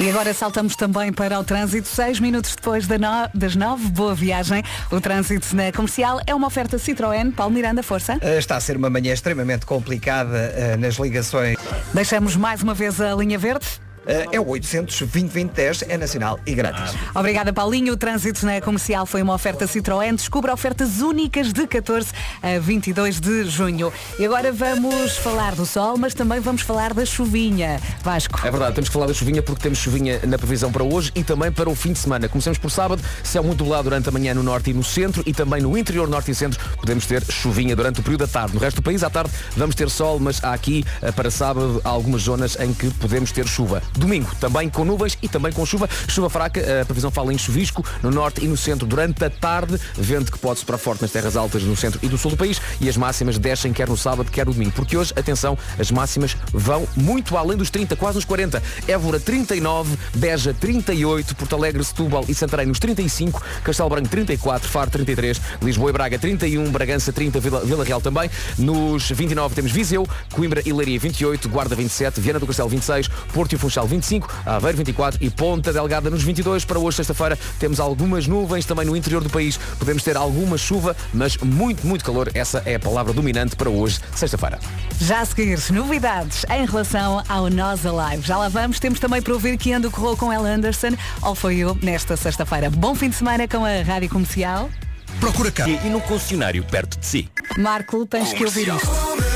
[0.00, 3.88] E agora saltamos também para o trânsito, seis minutos depois das nove.
[3.90, 4.62] Boa viagem.
[4.90, 7.32] O trânsito na comercial é uma oferta Citroën.
[7.32, 8.18] Paulo Miranda, força.
[8.20, 11.56] Eh, Está a ser uma manhã extremamente complicada eh, nas ligações.
[11.92, 13.66] Deixamos mais uma vez a linha verde.
[14.06, 16.94] Eh, É o 800 2010 é nacional e grátis.
[17.14, 17.92] Obrigada, Paulinho.
[17.92, 20.14] O trânsito na comercial foi uma oferta Citroën.
[20.14, 22.08] Descubra ofertas únicas de 14
[22.42, 23.92] a 22 de junho.
[24.18, 27.80] E agora vamos falar do sol, mas também vamos falar da chuvinha.
[28.02, 28.40] Vasco.
[28.46, 31.22] É verdade, temos que falar da chuvinha porque temos chuvinha na previsão para hoje e
[31.22, 32.28] também para o fim de semana.
[32.28, 35.32] Começamos por sábado, céu muito nublado durante a manhã no norte e no centro e
[35.32, 38.54] também no interior norte e centro podemos ter chuvinha durante o período da tarde.
[38.54, 41.80] No resto do país, à tarde, vamos ter sol, mas há aqui, eh, para sábado,
[41.84, 43.82] algumas zonas em que podemos ter chuva.
[43.94, 45.88] Domingo, também com nuvens e também com chuva.
[46.08, 49.78] Chuva fraca, a previsão fala em chuvisco no norte e no centro durante a tarde.
[49.94, 52.60] Vento que pode soprar forte nas terras altas no centro e do sul do país
[52.80, 54.72] e as máximas descem quer no sábado, quer no domingo.
[54.72, 58.62] Porque hoje, atenção, as máximas vão muito além dos 30, quase nos 40.
[58.86, 64.90] Évora 39, Beja 38, Porto Alegre, Setúbal e Santarém nos 35, Castelo Branco 34, Faro
[64.90, 68.30] 33, Lisboa e Braga 31, Bragança 30, Vila, Vila Real também.
[68.58, 73.54] Nos 29 temos Viseu, Coimbra e Leiria 28, Guarda 27, Viana do Castelo 26, Porto
[73.54, 76.64] e Funchal 25, Aveiro 24 e Ponta Delgada nos 22.
[76.64, 79.58] Para hoje, sexta-feira, temos algumas nuvens também no interior do país.
[79.78, 82.30] Podemos ter alguma chuva, mas muito, muito calor.
[82.34, 84.58] Essa é a palavra dominante para hoje, sexta-feira.
[85.00, 88.26] Já a seguir, novidades em relação ao Nós Alive.
[88.26, 88.78] Já lá vamos.
[88.78, 90.90] Temos também para ouvir que ando corrou com Ella Anderson.
[91.22, 92.70] All for you nesta sexta-feira.
[92.70, 94.70] Bom fim de semana com a Rádio Comercial.
[95.18, 95.68] Procura cá.
[95.68, 97.28] E num concessionário perto de si.
[97.58, 99.29] Marco, tens que ouvir isto.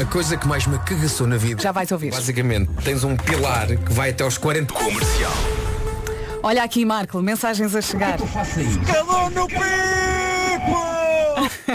[0.00, 1.62] A coisa que mais me cagaçou na vida.
[1.62, 2.10] Já vais ouvir.
[2.10, 4.74] Basicamente, tens um pilar que vai até aos 40.
[4.74, 5.32] Comercial.
[6.42, 8.18] Olha aqui, Marco, mensagens a chegar.
[8.18, 9.62] Secador no pipo!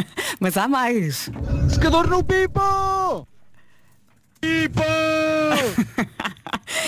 [0.39, 1.29] Mas há mais.
[1.69, 3.25] Secador no pipo!
[4.41, 4.83] Pipo!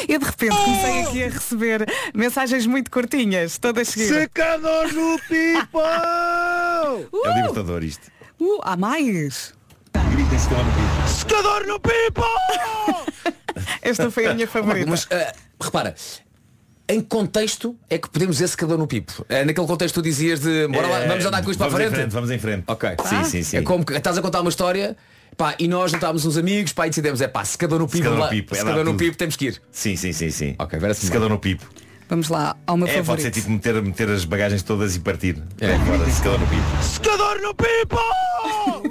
[0.07, 4.17] Eu de repente comecei aqui a receber mensagens muito curtinhas, todas seguidas.
[4.17, 5.79] Secador no pipo!
[7.23, 8.11] É o libertador isto.
[8.39, 9.53] Uh, há mais.
[11.07, 12.23] Secador no pipo!
[13.81, 14.89] Esta foi a minha favorita.
[14.89, 15.95] Mas ah, repara,
[16.89, 19.25] em contexto é que podemos dizer secador no pipo.
[19.29, 21.69] É, naquele contexto tu dizias de bora lá, É, vamos andar com isto para a
[21.69, 21.99] vamos em frente.
[22.01, 22.63] frente, Vamos em frente.
[22.67, 22.89] Ok.
[23.05, 23.57] Sim, sim, sim.
[23.57, 24.97] É como que estás a contar uma história
[25.37, 28.19] pá, e nós juntámos uns amigos pá, e decidimos, é pá, secador no pipo, Secador
[28.25, 29.61] no pipo, é secador no pipo temos que ir.
[29.71, 30.55] Sim, sim, sim, sim.
[30.59, 31.65] Ok, vera Secador no pipo.
[32.09, 33.23] Vamos lá, ao meu É, pode favorito.
[33.23, 35.41] ser tipo meter, meter as bagagens todas e partir.
[35.61, 35.77] É.
[35.79, 36.83] Fora, secador no pipo.
[36.83, 38.90] Secador no pipo!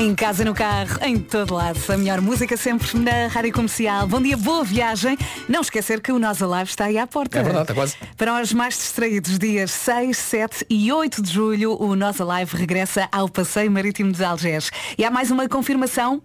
[0.00, 1.78] Em casa, no carro, em todo lado.
[1.86, 4.06] A melhor música sempre na rádio comercial.
[4.06, 5.14] Bom dia, boa viagem.
[5.46, 7.38] Não esquecer que o Nós Alive está aí à porta.
[7.38, 7.96] É verdade, está quase.
[8.16, 13.10] Para os mais distraídos, dias 6, 7 e 8 de julho, o Nós Alive regressa
[13.12, 14.70] ao Passeio Marítimo de Algés.
[14.96, 16.22] E há mais uma confirmação.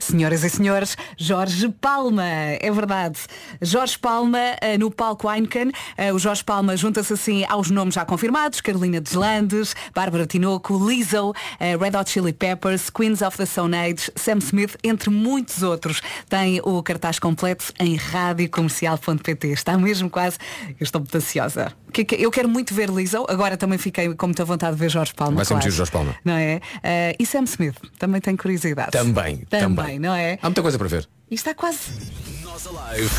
[0.00, 3.18] Senhoras e senhores, Jorge Palma, é verdade.
[3.60, 5.70] Jorge Palma eh, no palco Heineken.
[5.96, 11.34] Eh, O Jorge Palma junta-se assim aos nomes já confirmados: Carolina Deslandes, Bárbara Tinoco, Lizzo,
[11.60, 16.00] eh, Red Hot Chili Peppers, Queens of the Stone Age, Sam Smith, entre muitos outros.
[16.28, 19.48] Tem o cartaz completo em radiocomercial.pt.
[19.48, 20.38] Está mesmo quase.
[20.68, 21.72] Eu estou muito ansiosa.
[21.92, 23.24] Que- que- Eu quero muito ver Lizzo.
[23.28, 25.36] Agora também fiquei com muita vontade de ver Jorge Palma.
[25.36, 25.76] Vai ser muito claro.
[25.76, 26.14] Jorge Palma.
[26.24, 26.60] Não é?
[26.82, 28.90] Eh, e Sam Smith, também tenho curiosidade.
[28.90, 29.98] Também, Também, também.
[29.98, 30.38] não é?
[30.42, 31.08] Há muita coisa para ver.
[31.30, 31.78] E está quase.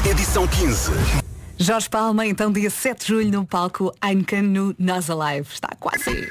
[0.10, 0.92] Edição 15.
[1.58, 5.48] Jorge Palma, então dia 7 de julho no palco Heineken no Nós Alive.
[5.54, 6.30] Está quase.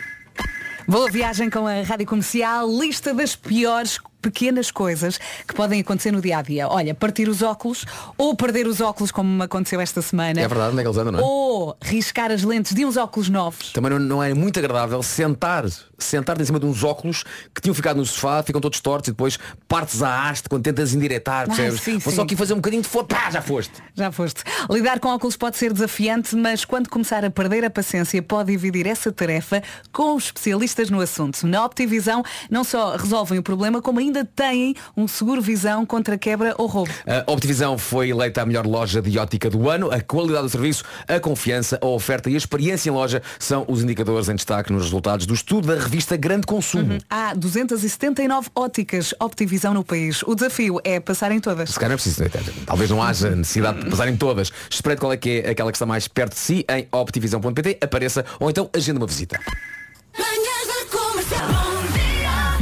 [0.86, 6.20] Boa viagem com a Rádio Comercial, lista das piores pequenas coisas que podem acontecer no
[6.20, 6.68] dia a dia.
[6.68, 7.84] Olha, partir os óculos
[8.16, 10.40] ou perder os óculos como me aconteceu esta semana.
[10.40, 11.22] É verdade, onde é que eles andam, não é?
[11.22, 13.72] Ou riscar as lentes de uns óculos novos.
[13.72, 15.64] Também não, não é muito agradável sentar,
[15.98, 19.12] sentar em cima de uns óculos que tinham ficado no sofá, ficam todos tortos e
[19.12, 19.38] depois
[19.68, 21.80] partes a haste quando tentas endireitar, Ah, percebes?
[21.80, 22.16] sim, Vou sim.
[22.16, 23.72] só aqui fazer um bocadinho de foda, pá, já foste.
[23.94, 24.42] Já foste.
[24.70, 28.86] Lidar com óculos pode ser desafiante, mas quando começar a perder a paciência, pode dividir
[28.86, 29.62] essa tarefa
[29.92, 31.46] com os especialistas no assunto.
[31.46, 36.54] Na Optivisão, não só resolvem o problema, como ainda têm um seguro visão contra quebra
[36.59, 36.90] ou roubo.
[37.06, 39.90] A Optivisão foi eleita a melhor loja de ótica do ano.
[39.90, 43.82] A qualidade do serviço, a confiança, a oferta e a experiência em loja são os
[43.82, 46.98] indicadores em destaque nos resultados do estudo da revista Grande Consumo.
[47.09, 50.22] Há 279 óticas Optivisão no país.
[50.22, 51.70] O desafio é passar em todas.
[51.70, 52.24] Se calhar não é preciso,
[52.66, 54.52] talvez não haja necessidade de passarem todas.
[54.70, 58.24] Espreite qual é que é aquela que está mais perto de si em optivisão.pt, apareça
[58.38, 59.38] ou então agenda uma visita.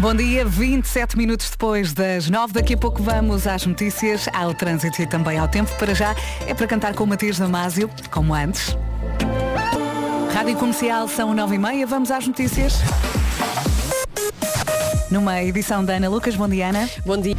[0.07, 2.53] Bom dia, 27 minutos depois das 9.
[2.53, 5.69] Daqui a pouco vamos às notícias, ao trânsito e também ao tempo.
[5.81, 6.15] Para já
[6.47, 8.77] é para cantar com o Matias Damasio, como antes.
[10.33, 11.87] Rádio Comercial são 9 e meia.
[11.89, 12.75] Vamos às notícias.
[15.11, 16.37] Numa edição da Ana Lucas.
[16.37, 16.89] Bom dia, Ana.
[17.05, 17.35] Bom dia.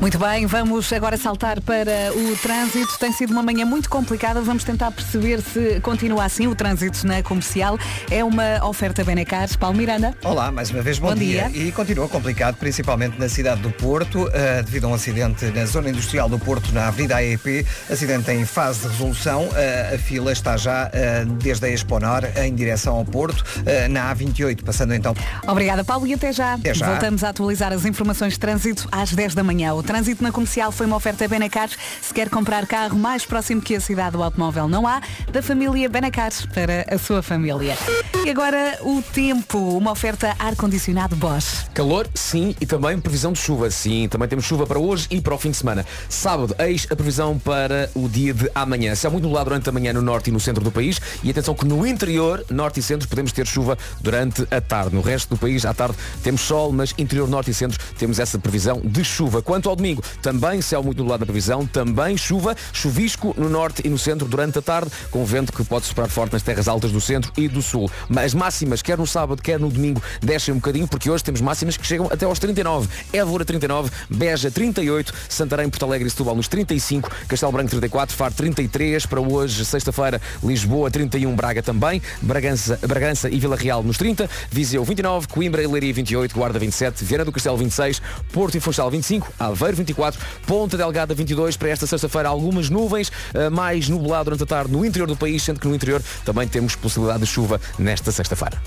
[0.00, 2.98] Muito bem, vamos agora saltar para o trânsito.
[2.98, 4.40] Tem sido uma manhã muito complicada.
[4.40, 7.78] Vamos tentar perceber se continua assim o trânsito na comercial.
[8.10, 9.42] É uma oferta Benecar.
[9.58, 10.14] Paulo Miranda.
[10.24, 11.50] Olá, mais uma vez, bom, Bom dia.
[11.52, 15.90] E continua complicado, principalmente na cidade do Porto, eh, devido a um acidente na zona
[15.90, 17.66] industrial do Porto, na Avenida AEP.
[17.90, 19.48] Acidente em fase de resolução.
[19.54, 23.44] Eh, a fila está já eh, desde a Exponor em direção ao Porto,
[23.90, 25.14] na A28, passando então.
[25.46, 26.54] Obrigada, Paulo, e até já.
[26.54, 26.86] Até já.
[26.86, 29.74] Voltamos a atualizar as informações de trânsito às 10 da manhã.
[29.74, 31.68] O trânsito na comercial foi uma oferta Benacar.
[32.00, 35.86] Se quer comprar carro mais próximo que a cidade do automóvel não há, da família
[35.86, 37.76] Benacar para a sua família.
[38.24, 41.66] E agora o tempo, uma oferta ar-condicionado Bosch.
[41.74, 44.08] Calor, sim, e também previsão de chuva, sim.
[44.08, 45.84] Também temos chuva para hoje e para o fim de semana.
[46.08, 48.94] Sábado, eis a previsão para o dia de amanhã.
[48.94, 50.98] Céu muito nublado durante a manhã no norte e no centro do país.
[51.22, 54.94] E atenção que no interior, norte e centro, podemos ter chuva durante a tarde.
[54.94, 58.38] No resto do país, à tarde, temos sol, mas interior, norte e centro, temos essa
[58.38, 59.42] previsão de chuva.
[59.42, 63.88] Quanto ao domingo, também céu muito nublado na previsão, também chuva, chuvisco no norte e
[63.88, 67.00] no centro durante a tarde, com vento que pode soprar forte nas terras altas do
[67.00, 67.90] centro e do sul.
[68.08, 71.76] Mas máximas, quer no sábado, quer no domingo, descem um bocadinho, porque hoje temos máximas
[71.76, 72.88] que chegam até aos 39.
[73.12, 78.34] Évora 39, Beja 38, Santarém, Porto Alegre e Setúbal nos 35, Castelo Branco 34, Faro
[78.34, 84.28] 33, para hoje, sexta-feira, Lisboa 31, Braga também, Bragança, Bragança e Vila Real nos 30,
[84.50, 88.02] Viseu 29, Coimbra e Leiria 28, Guarda 27, Viana do Castelo 26,
[88.32, 93.48] Porto e Funchal 25, Aveiro 24, Ponta Delgada 22, para esta sexta-feira algumas nuvens, eh,
[93.48, 96.74] mais nublado durante a tarde no interior do país, sendo que no interior também temos
[96.74, 98.60] possibilidade de chuva nesta sexta-feira.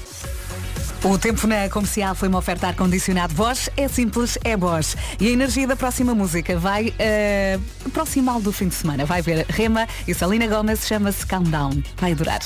[1.04, 3.70] O tempo na comercial foi uma oferta ar-condicionado Bosch.
[3.78, 4.96] É simples, é Bosch.
[5.20, 9.06] E a energia da próxima música vai uh, aproximá-lo do fim de semana.
[9.06, 11.84] Vai ver Rema e Salina Gomes, chama-se Calm Down.
[11.98, 12.40] Vai durar.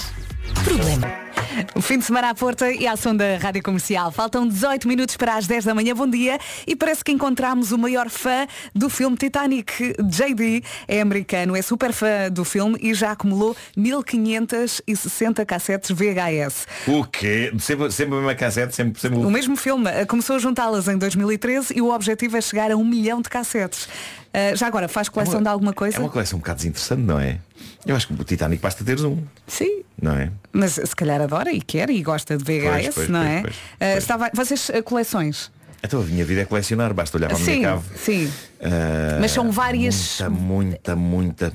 [0.65, 1.28] Problema.
[1.75, 4.11] O fim de semana à porta e à som da Rádio Comercial.
[4.11, 5.93] Faltam 18 minutos para as 10 da manhã.
[5.95, 6.37] Bom dia.
[6.67, 9.95] E parece que encontramos o maior fã do filme Titanic.
[9.99, 16.67] JD é americano, é super fã do filme e já acumulou 1560 cassetes VHS.
[16.87, 17.51] O quê?
[17.59, 20.97] Sempre, sempre a mesma cassete, sempre, sempre O mesmo filme eh, começou a juntá-las em
[20.97, 23.87] 2013 e o objetivo é chegar a um milhão de cassetes.
[24.29, 25.97] Uh, já agora, faz coleção É uma- de alguma coisa?
[25.97, 27.39] É uma coleção um bocado desinteressante, não é?
[27.85, 29.17] Eu acho que o Titanic basta teres um,
[29.47, 29.81] Sim.
[29.99, 30.29] não é?
[30.53, 33.41] Mas se calhar adora e quer e gosta de VHS, Pois, pois, não pois, é?
[33.41, 35.51] pois, Uh, estava, vocês uh, coleções?
[35.81, 37.83] Então a minha vida é colecionar, basta olhar para a sim, minha cave.
[37.97, 38.31] sim.
[38.61, 41.45] Ah, Mas são várias- Muita, muita, muita.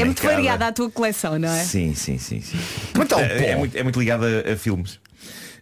[0.00, 0.28] É muito molecada.
[0.34, 1.62] variada a tua coleção, não é?
[1.64, 2.58] Sim, sim, sim, sim.
[2.98, 4.98] Então, é, é muito, é muito ligada a, a filmes.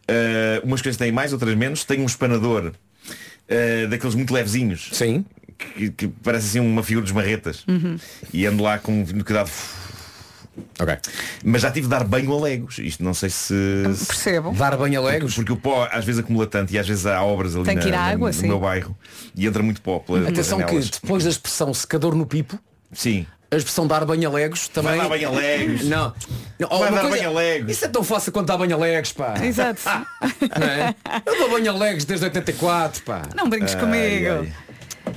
[0.07, 1.83] Ah, umas coisas têm mais, outras menos.
[1.85, 2.73] Tenho um espanador
[3.51, 4.91] ah, daqueles muito levezinhos.
[4.93, 5.25] Sim.
[5.59, 7.65] Que, que parece assim uma figura dos marretas.
[7.67, 7.97] Uhum.
[8.33, 9.51] E ando lá com no cuidado.
[10.79, 10.99] Ok.
[11.45, 12.79] Mas já tive de dar banho a legos.
[12.79, 13.55] Isto não sei se.
[14.07, 14.53] Percebo.
[14.53, 15.35] Dar banho a legos?
[15.35, 17.79] Porque, porque o pó às vezes acumula tanto e às vezes há obras ali Tem
[17.79, 18.47] que ir na- à água, no sim.
[18.49, 18.97] meu bairro
[19.35, 20.91] e entra muito pó pela, Atenção que janelas.
[20.91, 22.59] depois da expressão secador no pipo,
[22.93, 23.27] Sim.
[23.51, 24.91] a expressão dar banho a legos também.
[24.97, 25.85] Vai dar banho a legos.
[25.89, 26.13] Não.
[26.61, 27.71] não Vai dar banho a legos.
[27.73, 29.35] Isso é tão fácil quanto dar banho a legos, pá.
[29.43, 29.81] Exato.
[30.61, 30.95] Não é?
[31.25, 33.23] Eu dou banho a legos desde 84, pá.
[33.35, 34.27] Não brinques Ai, comigo.
[34.31, 34.53] ai.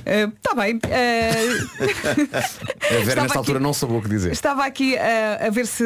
[0.06, 0.76] Está bem.
[0.76, 0.80] uh,
[3.00, 4.32] A Vera nesta altura aqui- não sabia o que dizer.
[4.32, 5.84] estava aqui uh, a ver se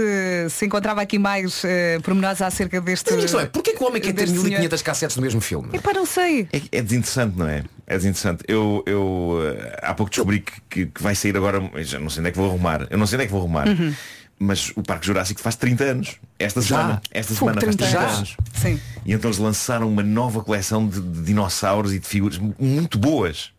[0.51, 3.13] se encontrava aqui mais uh, pormenores acerca deste.
[3.15, 4.45] Mas é, porquê que o homem quer ter deste senhor?
[4.61, 5.69] 1500 cassetes no mesmo filme?
[5.73, 6.49] Epá, não sei.
[6.53, 7.65] É, é desinteressante, não é?
[7.87, 8.45] É desinteressante.
[8.47, 11.61] Eu, eu eh, há pouco descobri que, que- que vai sair agora.
[11.79, 12.87] Já não sei onde é que vou arrumar.
[12.91, 13.69] Eu não sei onde é que vou arrumar.
[13.69, 13.95] Uhum.
[14.39, 16.17] Mas o Parque Jurássico faz 30 anos.
[16.39, 16.77] Esta Já?
[16.79, 17.03] semana.
[17.11, 18.37] Esta semana faz 30 30 anos.
[18.55, 18.81] Sim.
[19.05, 22.99] E então eles lançaram uma nova coleção de, de dinossauros e de figuras mu- muito
[22.99, 23.51] boas.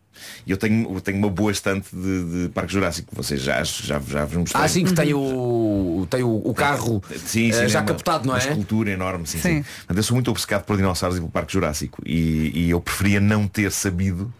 [0.46, 3.14] E eu tenho, eu tenho uma boa estante de, de Parque Jurássico.
[3.14, 4.62] Vocês já, já, já vos mostrei.
[4.64, 7.88] Ah, sim, que tem o, tem o, o carro Sim, eh, sim, já é uma-
[7.88, 8.48] captado, não uma é?
[8.48, 9.62] escultura enorme, sim, Sim.
[9.62, 9.64] sim.
[9.94, 12.02] Eu sou muito obcecado por dinossauros e pelo Parque Jurássico.
[12.06, 14.32] E, e eu preferia não ter sabido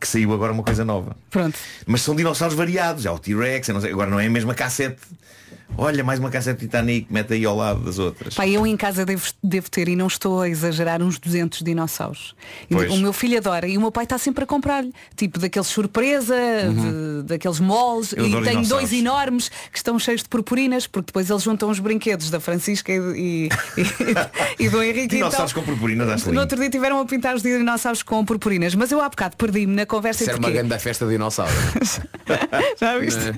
[0.00, 1.14] que saiu agora uma coisa nova.
[1.30, 1.58] Pronto.
[1.86, 3.06] Mas são dinossauros variados.
[3.06, 4.96] Há o T-Rex, agora não é a mesma cassete.
[5.78, 8.34] Olha, mais uma cassete Titanic, mete aí ao lado das outras.
[8.34, 12.34] Pai, eu em casa devo, devo ter, e não estou a exagerar, uns 200 dinossauros.
[12.68, 12.92] E Pois.
[12.92, 14.92] O meu filho adora e o meu pai está sempre a comprar-lhe.
[15.16, 16.34] Tipo daqueles surpresa,
[16.68, 18.12] de- daqueles moles.
[18.12, 18.68] Eu E dinossauros.
[18.68, 22.92] dois enormes que estão cheios de purpurinas, porque depois eles juntam os brinquedos da Francisca
[22.92, 23.48] e, e,
[24.58, 25.08] e do Henrique.
[25.16, 26.40] Dinossauros então, com purpurinas, acho No lindo.
[26.42, 28.74] outro dia tiveram a pintar os dinossauros com purpurinas.
[28.74, 31.52] Mas eu há bocado perdi-me na conversa Isso e era uma grande festa de dinossauro.
[32.78, 33.32] Já viste?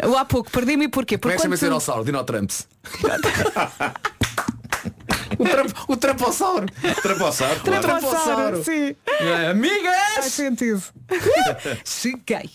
[0.00, 1.18] Eu há pouco perdi-me e porquê?
[1.38, 2.04] Como é que chama esse dinossauro?
[2.04, 2.66] Dinotrumps.
[5.38, 6.66] o, tramp, o trampossauro.
[7.02, 7.80] Trampossauro, claro.
[7.82, 8.94] Trampossauro, sim.
[9.20, 9.94] É, amigas!
[10.14, 10.82] Faz sentido.
[11.84, 12.50] Cheguei.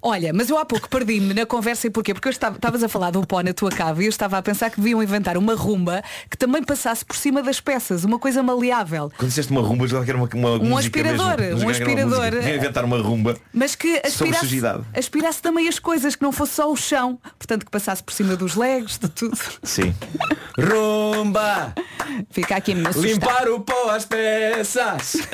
[0.00, 2.14] Olha, mas eu há pouco perdi-me na conversa e porquê?
[2.14, 4.42] Porque eu estava- estavas a falar do pó na tua cava e eu estava a
[4.42, 8.42] pensar que deviam inventar uma rumba que também passasse por cima das peças, uma coisa
[8.42, 9.10] maleável.
[9.16, 11.66] Quando disseste uma rumba, eu que era uma, uma Um aspirador, mesmo.
[11.66, 12.30] um aspirador.
[12.42, 13.36] Vem inventar uma rumba.
[13.52, 14.60] Mas que aspirasse,
[14.96, 17.18] aspirasse também as coisas, que não fosse só o chão.
[17.38, 19.36] Portanto, que passasse por cima dos legos, de tudo.
[19.62, 19.94] Sim.
[20.58, 21.67] Rumba!
[22.30, 23.28] Fica aqui a minha sugestão.
[23.28, 25.16] Limpar o pó às peças!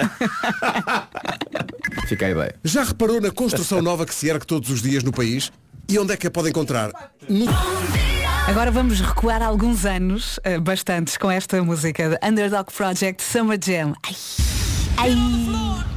[2.09, 2.51] Fiquei bem.
[2.63, 5.51] Já reparou na construção nova que se ergue todos os dias no país?
[5.89, 6.91] E onde é que a pode encontrar?
[7.29, 7.47] No...
[8.47, 13.95] Agora vamos recuar alguns anos, eh, bastantes, com esta música de Underdog Project Summer Jam.
[14.05, 14.15] Ai.
[14.99, 15.94] Ai.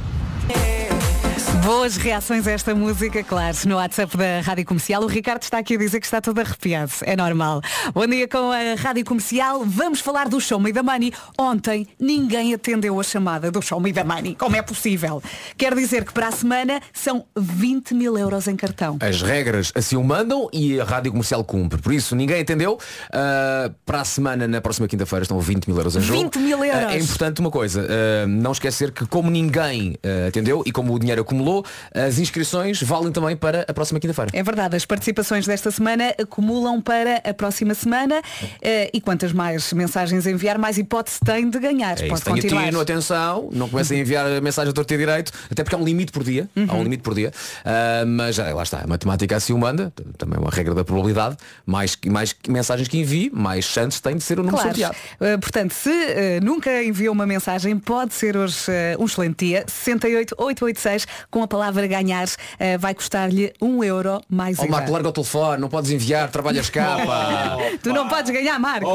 [1.64, 5.02] Boas reações a esta música, claro, no WhatsApp da Rádio Comercial.
[5.02, 6.92] O Ricardo está aqui a dizer que está todo arrepiado.
[7.02, 7.60] É normal.
[7.92, 9.64] Bom dia com a Rádio Comercial.
[9.64, 11.12] Vamos falar do Show Me the Money.
[11.38, 14.34] Ontem ninguém atendeu a chamada do Show Me the Money.
[14.34, 15.22] Como é possível?
[15.56, 18.96] Quer dizer que para a semana são 20 mil euros em cartão.
[19.00, 21.82] As regras assim o mandam e a rádio comercial cumpre.
[21.82, 22.78] Por isso, ninguém entendeu.
[23.12, 26.22] Ah, para a semana, na próxima quinta-feira, estão 20 mil euros em jogo.
[26.22, 26.84] 20 mil euros.
[26.84, 30.94] Ah, é importante uma coisa, ah, não esquecer que como ninguém ah, atendeu e como
[30.94, 31.47] o dinheiro acumulou,
[31.94, 34.30] as inscrições valem também para a próxima quinta-feira.
[34.34, 38.20] É verdade, as participações desta semana acumulam para a próxima semana
[38.62, 41.92] eh, e quantas mais mensagens enviar, mais hipótese tem de ganhar.
[42.00, 42.64] É Pode isso, continuar.
[42.66, 45.84] tino, atenção, não comecem a enviar mensagem a torto e direito, até porque há um
[45.84, 46.80] limite por dia, há Uhum.
[46.80, 47.32] um limite por dia,
[47.64, 50.84] Ah, mas já, lá está, a matemática assim o manda, também é uma regra da
[50.84, 51.36] probabilidade,
[51.66, 54.68] mais, mais mensagens que envie, mais chances tem de ser o número Claro.
[54.70, 54.96] sorteado.
[55.20, 58.56] Eh, portanto, se eh, nunca enviou uma mensagem, pode ser hoje
[58.98, 59.64] um excelente dia.
[59.66, 61.06] 68886
[61.38, 62.26] com a palavra ganhar
[62.58, 64.68] eh, vai custar-lhe um euro mais IVA.
[64.68, 67.56] Marco, larga o telefone, não podes enviar, trabalhas cá, pá.
[67.80, 68.88] Tu não podes ganhar, Marco.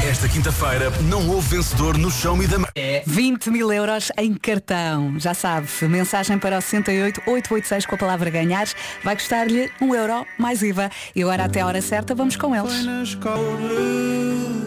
[0.00, 3.02] Esta quinta-feira não houve vencedor no Show Me the Money.
[3.06, 5.14] 20 mil euros em cartão.
[5.18, 8.66] Já sabe, mensagem para o 68886 com a palavra ganhar
[9.04, 10.90] vai custar-lhe um euro mais IVA.
[11.14, 13.16] E agora até a hora certa vamos com eles.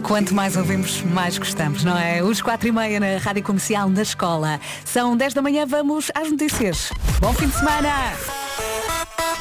[0.04, 2.22] Quanto mais ouvimos, mais gostamos, não é?
[2.22, 4.60] Os quatro e meia na Rádio Comercial na escola.
[4.86, 6.92] São 10 da manhã, vamos às notícias.
[7.20, 8.14] Bom fim de semana!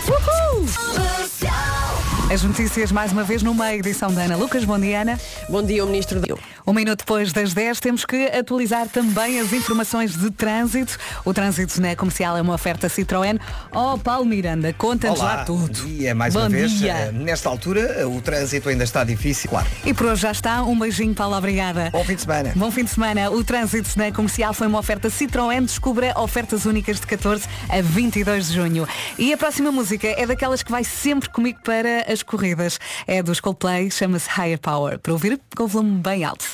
[0.09, 1.34] Uhul!
[2.33, 4.65] As notícias mais uma vez numa edição da Ana Lucas.
[4.65, 5.21] Bom dia, Ana.
[5.49, 6.35] Bom dia, o Ministro da...
[6.67, 10.97] Um minuto depois das 10 temos que atualizar também as informações de trânsito.
[11.25, 13.39] O trânsito na comercial é uma oferta Citroën.
[13.71, 15.67] Oh, Paulo Miranda, conta-nos lá tudo.
[15.67, 16.73] bom dia mais Bom uma vez.
[16.73, 16.93] dia.
[16.95, 19.67] Eh, Nesta altura, o trânsito ainda está difícil, claro.
[19.85, 20.63] E por hoje já está.
[20.65, 21.91] Um beijinho, Paulo, obrigada.
[21.93, 22.53] Bom fim de semana.
[22.57, 23.31] Bom fim de semana.
[23.31, 25.61] O trânsito na comercial foi uma oferta Citroën.
[25.67, 28.89] Descubra ofertas únicas de 14 a 22 de junho.
[29.19, 32.79] E a próxima música é daquelas que vai sempre comigo para as corridas.
[33.07, 34.99] É dos Coldplay, chama-se Higher Power.
[34.99, 36.47] Para ouvir com o volume bem alto.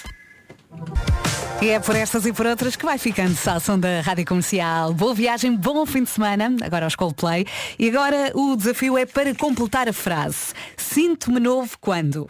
[1.62, 4.94] E é por estas e por outras que vai ficando a som da Rádio Comercial.
[4.94, 7.46] Boa viagem, bom fim de semana, agora aos Coldplay.
[7.78, 10.54] E agora o desafio é para completar a frase.
[10.76, 12.26] Sinto-me novo quando?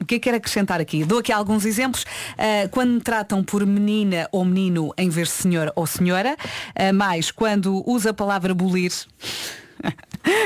[0.00, 1.04] O que é que quero acrescentar aqui?
[1.04, 2.04] Dou aqui alguns exemplos.
[2.36, 6.36] Ah, quando tratam por menina ou menino em vez de senhor ou senhora.
[6.74, 8.92] Ah, mais quando usa a palavra bolir.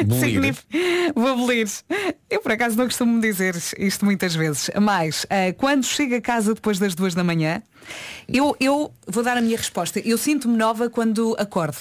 [0.04, 0.54] Bolir.
[1.14, 1.68] Vou abolir.
[2.28, 4.70] Eu por acaso não costumo dizer isto muitas vezes.
[4.80, 7.62] Mas ah, quando chego a casa depois das duas da manhã,
[8.28, 10.00] eu, eu vou dar a minha resposta.
[10.00, 11.78] Eu sinto-me nova quando acordo.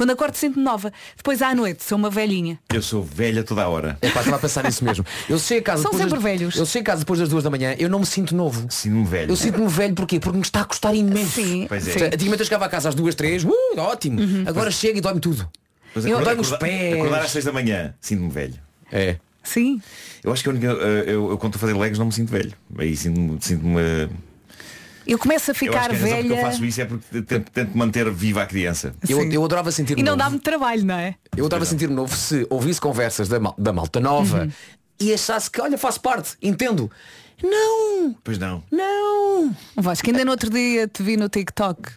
[0.00, 0.90] Quando acordo sinto-me nova.
[1.14, 2.58] Depois à noite sou uma velhinha.
[2.72, 3.98] Eu sou velha toda a hora.
[4.00, 5.04] É pá, estava a pensar nisso mesmo.
[5.28, 6.56] Eu chego a casa São depois sempre das, velhos.
[6.56, 8.66] Eu chego a casa depois das duas da manhã, eu não me sinto novo.
[8.70, 9.30] Sinto-me velho.
[9.30, 10.18] Eu sinto-me velho porquê?
[10.18, 11.32] Porque me está a custar imenso.
[11.32, 11.66] Sim.
[11.68, 11.92] Pois é.
[11.92, 12.04] Sim.
[12.06, 14.20] Antigamente eu chegava a casa às duas, três, uh, ótimo.
[14.46, 15.46] Agora chego e dói-me tudo.
[15.94, 16.94] Mas Eu acordar, os pés.
[16.94, 18.54] acordar às seis da manhã, sinto-me velho.
[18.92, 19.16] É.
[19.42, 19.80] Sim.
[20.22, 22.12] Eu acho que a única- eh, eu, eu, quando estou a fazer legos não me
[22.12, 22.52] sinto velho.
[22.78, 23.38] Aí sinto-me.
[23.78, 24.08] eh,
[25.06, 26.84] Eu começo a Eu acho ficar que a razão porque velha eu faço isso é
[26.84, 28.94] porque tento, tento manter viva a criança.
[29.08, 30.18] Eu, eu adorava sentir e não novo.
[30.18, 31.14] dá muito trabalho, não é?
[31.36, 34.50] Eu adorava sentir novo se ouvisse conversas da, mal- da malta nova Uhum.
[35.00, 36.90] e achasse que, olha, faço parte, entendo.
[37.42, 38.62] Não, Pois não.
[38.70, 39.56] não.
[39.74, 41.90] Vasco, ainda no outro dia te vi no TikTok.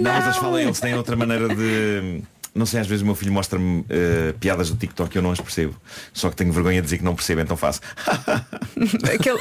[0.00, 2.22] Não, mas eles falam, eles têm outra maneira de.
[2.54, 5.32] Não sei, às vezes o meu filho mostra-me eh, piadas do TikTok e eu não
[5.32, 5.74] as percebo.
[6.12, 7.80] Só que tenho vergonha de dizer que não percebo, então faço.
[9.12, 9.40] Aquela,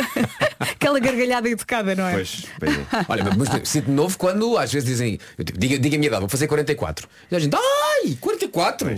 [0.60, 2.14] aquela gargalhada educada, não é?
[2.14, 2.86] Pois, pois é.
[3.08, 6.30] Olha, mas mas sinto novo quando às vezes dizem, diga, diga a minha idade, vou
[6.30, 7.08] fazer 44.
[7.30, 8.90] E a gente, ai, 44?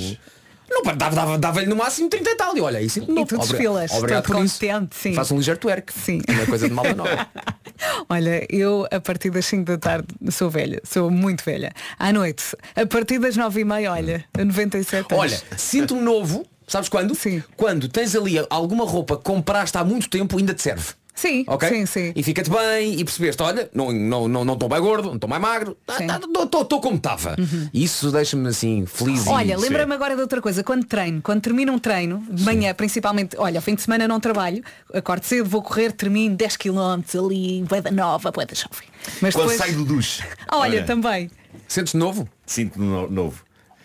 [0.76, 2.56] Não, pá, dava- dava- dava-lhe no máximo 30 e tal.
[2.58, 3.22] E olha, sinto novo.
[3.22, 4.60] E tu desfilas, Obrigado por isso.
[4.60, 5.14] contente, sim.
[5.14, 5.94] Faço um ligeiro twerk.
[5.94, 6.22] Sim.
[6.28, 7.28] Não é coisa de malta nova.
[8.10, 11.72] Olha, eu a partir das 5 da tarde sou velha, sou muito velha.
[11.98, 12.44] À noite,
[12.76, 15.24] a partir das 9 e meia, olha, 97 anos.
[15.24, 17.14] Olha, sinto-me novo, sabes quando?
[17.16, 17.44] Sim.
[17.56, 20.88] Quando tens ali alguma roupa que compraste há muito tempo ainda te serve.
[21.16, 21.70] Sim, Ok?
[21.70, 22.12] sim, sim.
[22.14, 25.16] E fica-te bem e percebeste, olha, não estou não, não, não estou mais gordo, não
[25.16, 26.08] estou mais magro, Sim.
[26.44, 27.36] estou como estava.
[27.74, 29.26] Isso deixa-me assim feliz.
[29.26, 32.74] e- Olha, lembra-me agora de outra coisa, quando treino, quando termino um treino, de manhã
[32.74, 34.62] principalmente, olha, fim de semana não trabalho,
[34.94, 38.88] acordo cedo, vou correr, termino 10 km ali, boeda nova, boeda jovem.
[39.22, 39.58] Mas Quando depois.
[39.58, 40.22] sai do duche.
[40.52, 41.32] Olha, também.
[41.68, 42.28] Sentes novo?
[42.46, 43.42] Sinto-me no- novo.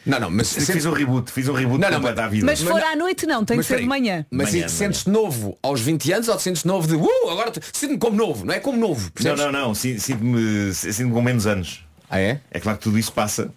[0.06, 2.46] Não, não, mas Fiz um reboot, fiz um reboot Não, não, completo à vida.
[2.46, 4.24] Mas se for à noite não, tem que ser de manhã.
[4.30, 7.50] Mas Manhã, e sentes-te novo aos 20 anos ou te sentes novo de uh, agora
[7.50, 9.02] te- sinto-me como novo, não é como novo.
[9.04, 9.40] Não, percebes?
[9.40, 9.74] não, não.
[9.74, 11.84] sin- Sinto-me sinto com menos anos.
[12.08, 12.40] Ah é?
[12.50, 13.52] É claro que tudo isso passa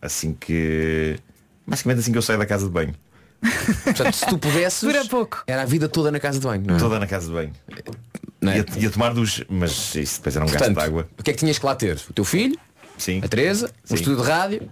[0.00, 1.18] assim que.
[1.66, 2.94] Basicamente assim que eu saio da casa de banho.
[3.84, 5.42] Portanto, se tu pudesses, Dura pouco.
[5.46, 6.78] era a vida toda na casa de banho, não é?
[6.78, 7.52] Toda na casa de banho.
[8.40, 8.58] Não é?
[8.58, 11.08] Ia, ia tomar duche, mas isso depois era um gasto Portanto, de água.
[11.18, 11.98] o que é que tinhas que lá ter?
[12.08, 12.56] O teu filho,
[12.96, 13.20] Sim.
[13.24, 13.94] a Teresa, Sim.
[13.94, 14.70] um estúdio de rádio.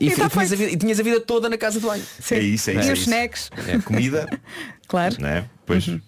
[0.00, 1.86] E, E tá e tinhas a vida, e tinhas a vida toda na casa de
[1.86, 2.02] banho.
[2.20, 2.34] Sim.
[2.36, 2.88] É isso, é e isso.
[2.88, 3.10] é os isso.
[3.10, 4.26] snacks, É, comida,
[4.88, 5.16] claro.
[5.20, 5.44] né?
[5.66, 6.00] Pois E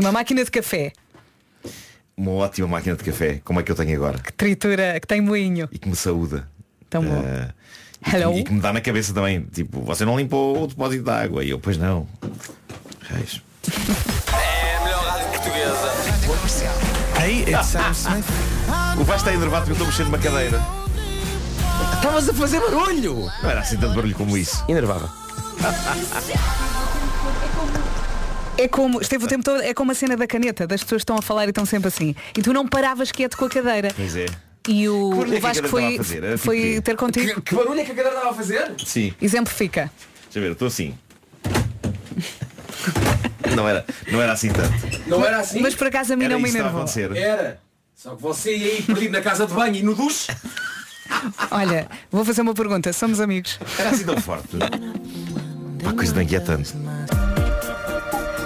[0.00, 0.92] uma máquina de café,
[2.16, 4.18] uma ótima máquina de café, como é que eu tenho agora.
[4.18, 5.68] que tritura, que tem moinho.
[5.72, 6.48] E que me saúda.
[6.88, 7.22] Tão bom.
[7.26, 7.50] Eh,
[8.06, 8.38] e, que, Hello?
[8.38, 9.42] e que me dá na cabeça também.
[9.52, 11.44] Tipo, você não limpou o depósito de água.
[11.44, 12.06] E eu, pois não.
[13.02, 13.42] Reis.
[14.32, 15.92] É a melhor rádio portuguesa.
[17.20, 18.24] Hey, it's Sam Smith.
[18.98, 20.58] O Vasco está enervado porque eu estou mexendo numa cadeira.
[22.06, 23.28] Estavas a fazer barulho!
[23.42, 24.64] Não era assim tanto barulho como isso.
[24.68, 25.12] Enervava.
[28.56, 31.18] É como, esteve o tempo todo, é como a cena da caneta, das pessoas estão
[31.18, 32.14] a falar e estão sempre assim.
[32.38, 33.88] E tu não paravas quieto com a cadeira.
[33.96, 34.26] Pois é.
[34.68, 36.22] E o, Que é o que a Vasco foi, fazer?
[36.22, 37.26] Tipo foi ter contigo.
[37.26, 38.72] Que, que barulho é que a cadeira estava a fazer?
[38.84, 39.12] Sim.
[39.20, 39.90] Exemplifica.
[40.26, 40.96] Deixa eu ver, eu estou assim.
[43.56, 45.08] Não era, não era assim tanto.
[45.08, 45.60] Não era assim?
[45.60, 46.84] Mas por acaso a mim Era não me enervou.
[47.16, 47.60] Era.
[47.96, 50.30] Só que você ia aí perdido na casa de banho e no duche.
[51.50, 52.92] Olha, vou fazer uma pergunta.
[52.92, 53.58] Somos amigos.
[53.78, 54.56] Era assim tão forte.
[55.82, 56.74] Pá, coisa de inquietante.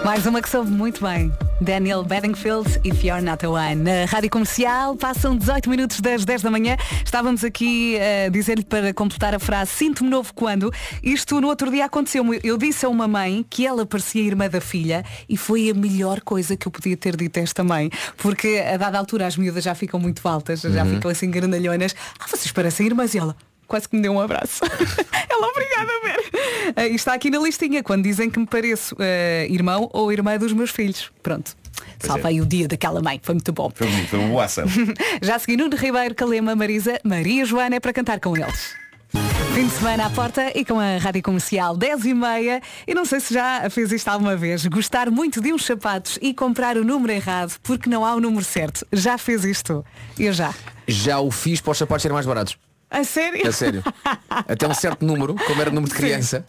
[0.04, 1.32] Mais uma que soube muito bem.
[1.60, 3.74] Daniel Bedingfield, If You're Not a One.
[3.76, 6.76] Na Rádio Comercial, passam 18 minutos das 10 da manhã.
[7.04, 10.72] Estávamos aqui a dizer-lhe para completar a frase Sinto-me novo quando.
[11.02, 12.40] Isto no outro dia aconteceu-me.
[12.42, 16.20] Eu disse a uma mãe que ela parecia irmã da filha e foi a melhor
[16.22, 17.90] coisa que eu podia ter dito a esta mãe.
[18.16, 20.94] Porque a dada altura as miúdas já ficam muito altas, já Uhum.
[20.94, 21.94] ficam assim grandalhonas.
[22.18, 23.36] Ah, vocês parecem irmãs e ela.
[23.70, 24.64] Quase que me deu um abraço.
[25.30, 26.72] Ela, obrigada a ver.
[26.74, 30.36] Ah, e está aqui na listinha, quando dizem que me pareço ah, irmão ou irmã
[30.36, 31.12] dos meus filhos.
[31.22, 31.56] Pronto.
[32.00, 33.70] Pois Salvei o dia daquela mãe, foi muito bom.
[33.72, 33.86] Foi,
[34.18, 34.64] uma boa ação.
[35.22, 38.74] Já a seguir Nuno Ribeiro, Calema, Marisa, Maria Joana é para cantar com eles.
[39.54, 42.60] Fim de semana à porta e com a Rádio Comercial 10 e meia.
[42.88, 44.66] E não sei se já fez isto alguma vez.
[44.66, 48.44] Gostar muito de uns sapatos e comprar o número errado porque não há o número
[48.44, 48.84] certo.
[48.92, 49.84] Já fez isto?
[50.18, 50.52] Eu já.
[50.88, 52.58] Já o fiz para os sapatos serem mais baratos.
[52.90, 53.46] A sério?
[53.46, 53.82] A sério.
[54.28, 56.44] Até um certo número, como era número de criança,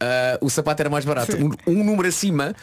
[0.00, 1.36] ah, o sapato era mais barato.
[1.36, 2.54] Um, um número acima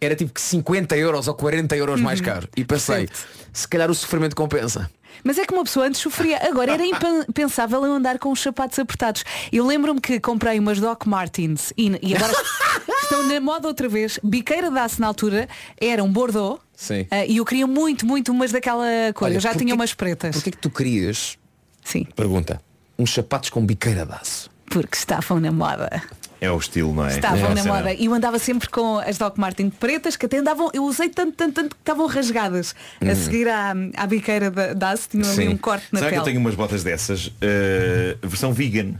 [0.00, 2.24] era tipo que 50 euros ou 40 euros mais Uhum.
[2.26, 2.48] caro.
[2.56, 3.08] E pensei,
[3.52, 4.90] se calhar o sofrimento compensa.
[5.22, 6.38] Mas é que uma pessoa antes sofria.
[6.48, 9.22] Agora era impensável eu andar com os sapatos apertados.
[9.52, 12.32] Eu lembro-me que comprei umas Doc Martens e, e agora
[13.02, 14.18] estão na moda outra vez.
[14.24, 15.48] Biqueira aço na altura
[15.80, 16.60] era um Bordeaux.
[16.74, 17.06] Sim.
[17.10, 19.26] ah, e eu queria muito, muito umas daquela cor.
[19.26, 20.34] Olha, eu já tinha umas pretas.
[20.34, 21.38] Porquê que tu querias,
[21.84, 22.60] Sim, pergunta,
[22.98, 24.50] uns sapatos com biqueira de aço?
[24.70, 26.02] porque estavam na moda.
[26.40, 27.10] É o estilo, não é?
[27.16, 27.92] Estavam É na moda.
[27.92, 31.32] E eu andava sempre com as Doc Martens pretas que até andavam, eu usei tanto,
[31.36, 32.74] tanto, tanto que estavam rasgadas.
[33.06, 36.14] A seguir à, à biqueira da, da aço tinham ali um corte na Será que
[36.16, 36.20] pele.
[36.20, 37.30] eu tenho umas botas dessas?
[37.42, 38.94] eh, versão vegan.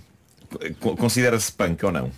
[0.79, 2.11] Co- Considera-se punk ou não?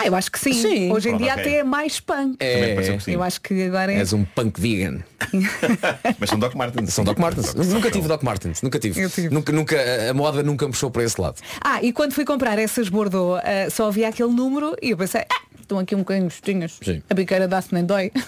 [0.00, 0.52] Ah, eu acho que sim.
[0.52, 0.92] Sim.
[0.92, 1.42] Hoje em Pronto, dia ok.
[1.42, 2.36] até é mais punk.
[2.36, 3.12] Também pareceu que sim.
[3.12, 3.96] Eu acho que agora é.
[3.96, 5.00] És um punk vegan.
[6.18, 6.94] Mas são Doc Martens.
[6.94, 7.52] São Doc Martens.
[7.54, 8.62] nunca tive Doc Martens.
[8.62, 9.00] Nunca tive.
[9.00, 9.28] Eu tive.
[9.30, 9.76] Nunca, nunca,
[10.10, 11.36] a moda nunca me puxou para esse lado.
[11.60, 15.22] Ah, e quando fui comprar essas Bordeaux, ah, só havia aquele número e eu pensei,
[15.22, 16.78] ah, estão aqui um bocadinho gostinhos.
[16.82, 17.02] Sim.
[17.10, 18.12] A biqueira dá-se nem dói.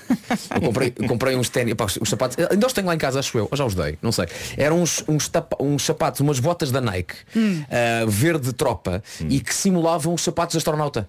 [0.54, 3.18] Eu comprei, comprei uns ténis, pá, os, os sapatos, ainda os tenho lá em casa,
[3.18, 4.26] acho eu, ou já os dei, não sei.
[4.56, 7.64] Eram uns, uns, tapa- uns sapatos, umas botas da Nike, Hum.
[7.68, 11.08] ah, verde tropa, e que simulavam os sapatos de astronauta.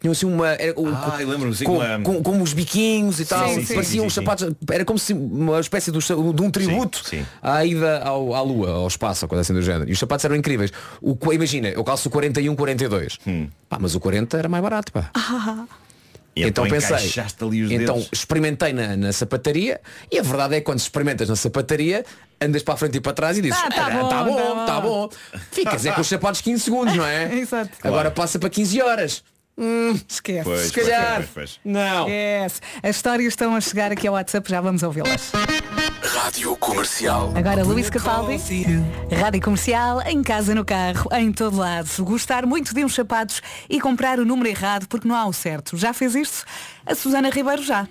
[0.00, 0.48] Tinham assim uma.
[0.52, 3.46] Era, o- Ah, lembro-me, assim, com, uma- com, com os biquinhos e tal.
[3.50, 4.48] sim, sim, pareciam sim, uns sapatos.
[4.70, 5.98] Era como se uma espécie do-
[6.32, 7.24] de um tributo sim.
[7.42, 9.88] à ida ao, à Lua, ao espaço, ou coisa assim do género.
[9.88, 10.72] E os sapatos eram incríveis.
[11.02, 13.18] O, imagina, eu calço o 41, 42.
[13.26, 13.48] Hum.
[13.68, 15.10] Pá, mas o 40 era mais barato, pá.
[16.36, 18.08] E então então pensei, encaixaste ali os então dedos.
[18.12, 19.80] experimentei na, na sapataria
[20.12, 22.04] e a verdade é que quando experimentas na sapataria
[22.40, 24.24] andas para a frente e para trás e dizes Ah, tá "Ah, bom, tá tá
[24.24, 25.08] bom, bom." tá bom.
[25.50, 27.34] Ficas é com os sapatos 15 segundos, não é?
[27.34, 27.70] Exato.
[27.82, 29.24] Agora passa para 15 horas.
[29.62, 30.44] Hum, Esquece.
[30.44, 31.16] Pois, se calhar.
[31.16, 31.60] pois, pois, pois.
[31.64, 32.06] Não.
[32.08, 32.60] Esquece.
[32.82, 35.32] As histórias estão a chegar aqui ao WhatsApp, já vamos ouvi-las.
[36.02, 37.32] Rádio Comercial.
[37.36, 38.38] Agora Luís Capaldi,
[39.14, 41.88] Rádio Comercial, em casa, no carro, em todo lado.
[42.04, 45.76] Gostar muito de uns sapatos e comprar o número errado porque não há o certo.
[45.76, 46.44] Já fez isto?
[46.86, 47.86] A Susana Ribeiro já.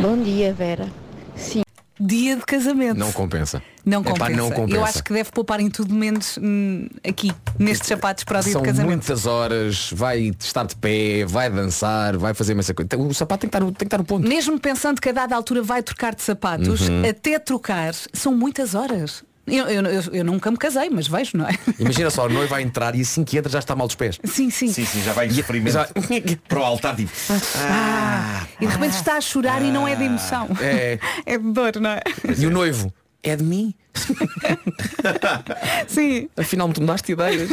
[0.00, 0.86] Bom dia, Vera.
[1.34, 1.62] Sim.
[2.00, 2.96] Dia de casamento.
[2.98, 3.62] Não compensa.
[3.84, 4.30] Não Epá, compensa.
[4.36, 4.76] não compensa.
[4.78, 8.52] Eu acho que deve poupar em tudo menos hum, aqui, nestes sapatos para o dia
[8.52, 8.88] São de casamento.
[8.96, 12.88] muitas horas, vai estar de pé, vai dançar, vai fazer imensa coisa.
[12.98, 14.28] O sapato tem que estar, no- tem que estar no ponto.
[14.28, 17.08] Mesmo pensando que a dada altura vai trocar de sapatos, Uhum.
[17.08, 19.24] até trocar, são muitas horas.
[19.50, 21.58] Eu, eu- eu- eu nunca me casei, mas vejo, não é?
[21.78, 24.18] Imagina só, o noivo vai entrar e assim que entra já está mal dos pés.
[24.24, 24.72] Sim, sim.
[24.72, 25.76] Sim, sim, já vai em sofrimento
[26.48, 27.10] para o altar tipo.
[27.56, 30.48] Ah, e de repente está a chorar e não é de emoção.
[30.60, 30.98] É.
[31.26, 32.02] É de dor, não é?
[32.38, 32.92] E o noivo?
[33.22, 33.74] É de mim?
[35.88, 36.28] Sim.
[36.36, 37.50] Afinal me mudaste ideias.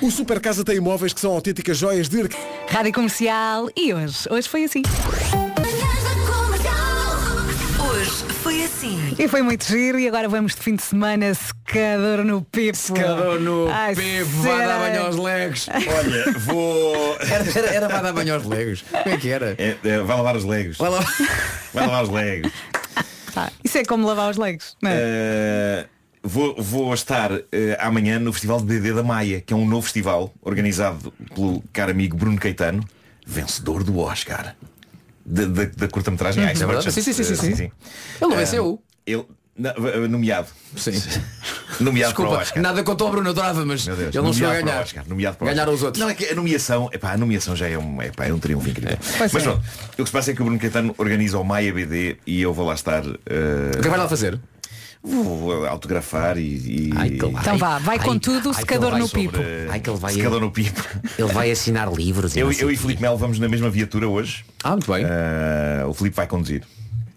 [0.00, 2.28] O Super Casa tem imóveis que são autênticas joias de
[2.68, 4.82] Rádio Comercial e hoje, hoje foi assim.
[8.88, 9.14] Assim.
[9.18, 12.76] E foi muito giro e agora vamos de fim de semana secador no pipo.
[12.76, 15.68] Secador no Ai, pipo, vai dar banho aos legos.
[15.68, 17.16] Olha, vou.
[17.28, 18.84] Era, era, era vai dar banho aos legos.
[18.90, 19.54] Como é que era?
[19.58, 20.78] É, é, vai lavar os legos.
[20.78, 21.00] Vai lá.
[21.74, 22.52] Vai lavar os legos.
[23.34, 24.76] Pá, isso é como lavar os legos.
[24.80, 24.94] Não é?
[24.98, 25.86] Eh,
[26.22, 29.82] vou, vou estar eh, amanhã no Festival de BD da Maia, que é um novo
[29.82, 32.84] festival organizado pelo caro amigo Bruno Caetano,
[33.26, 34.54] vencedor do Oscar.
[35.30, 36.50] Da, curta-metragem Uhum.
[36.50, 36.86] Ice É verdade?
[36.86, 37.04] Merchant.
[37.04, 37.62] Sim, sim, sim, sim, sim.
[37.64, 37.72] Ele
[38.30, 38.82] não venceu.
[39.06, 39.24] Ele,
[40.08, 40.48] nomeado.
[40.76, 40.92] Sim.
[41.80, 42.62] Nomeado para o Desculpa, Oscar.
[42.62, 44.82] nada contra o Bruno, eu adorava, mas Deus, ele não chegou a ganhar.
[44.82, 46.00] Oscar, nomeado para Ganharam os outros.
[46.02, 48.68] Não, é que a nomeação, epá, a nomeação já é um, epá, é um triunfo
[48.68, 48.96] incrível.
[49.16, 49.46] Pois Mas é.
[49.46, 49.62] pronto,
[49.92, 52.52] o que se passa é que o Bruno Caetano organiza o Maia BD e eu
[52.52, 53.04] vou lá estar.
[53.04, 54.40] eh, O que vai lá fazer?
[55.08, 56.42] Vou autografar e.
[56.42, 59.38] e- Então vá, vai com tudo, secador no sobre- pipo.
[59.70, 60.82] Ai, que ele vai- Secador no pipo.
[61.18, 62.36] Ele vai assinar livros.
[62.36, 64.44] Eu, eu e Filipe Melo vamos na mesma viatura hoje.
[64.62, 65.04] Ah, muito bem.
[65.08, 66.62] Eh, o Filipe vai conduzir.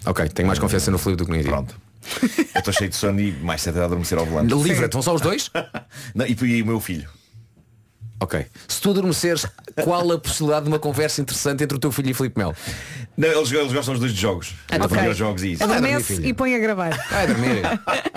[0.06, 1.50] Ok, tenho mais confiança no Filipe do que no Iri.
[1.50, 1.76] Pronto.
[2.56, 4.54] Eu estou cheio de sono e mais cedo a adormecer ao volante.
[4.54, 5.52] Livra-te, vão só os dois?
[6.16, 7.08] Não, e, e o meu filho.
[8.20, 8.46] Ok.
[8.68, 9.48] Se tu adormeceres,
[9.84, 12.56] qual a possibilidade de uma conversa interessante entre o teu filho e Filipe Melo?
[13.22, 14.56] Não, eles, eles gostam os dois de jogos.
[14.68, 14.98] Ah, de ok.
[14.98, 15.64] videojogos e isso.
[15.64, 16.90] Adormece e põe a gravar.
[17.12, 17.62] Vai dormir.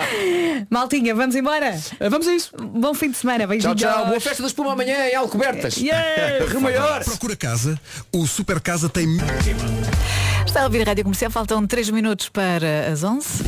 [0.67, 1.79] Maltinha, vamos embora?
[2.09, 2.51] Vamos a isso.
[2.57, 3.41] Bom fim de semana.
[3.41, 3.79] Tchau, Beijinhos.
[3.79, 4.07] tchau.
[4.07, 5.77] Boa festa da espuma amanhã em Alcobertas.
[5.77, 6.43] Yeah.
[6.49, 7.03] Rio Maior.
[7.03, 7.79] Procura casa,
[8.11, 9.05] o Super Casa tem
[10.43, 13.43] Está a ouvir a Rádio Comercial, faltam 3 minutos para as 11.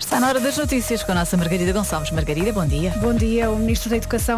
[0.00, 2.10] Está na hora das notícias com a nossa Margarida Gonçalves.
[2.10, 2.90] Margarida, bom dia.
[3.00, 4.34] Bom dia, o Ministro da Educação.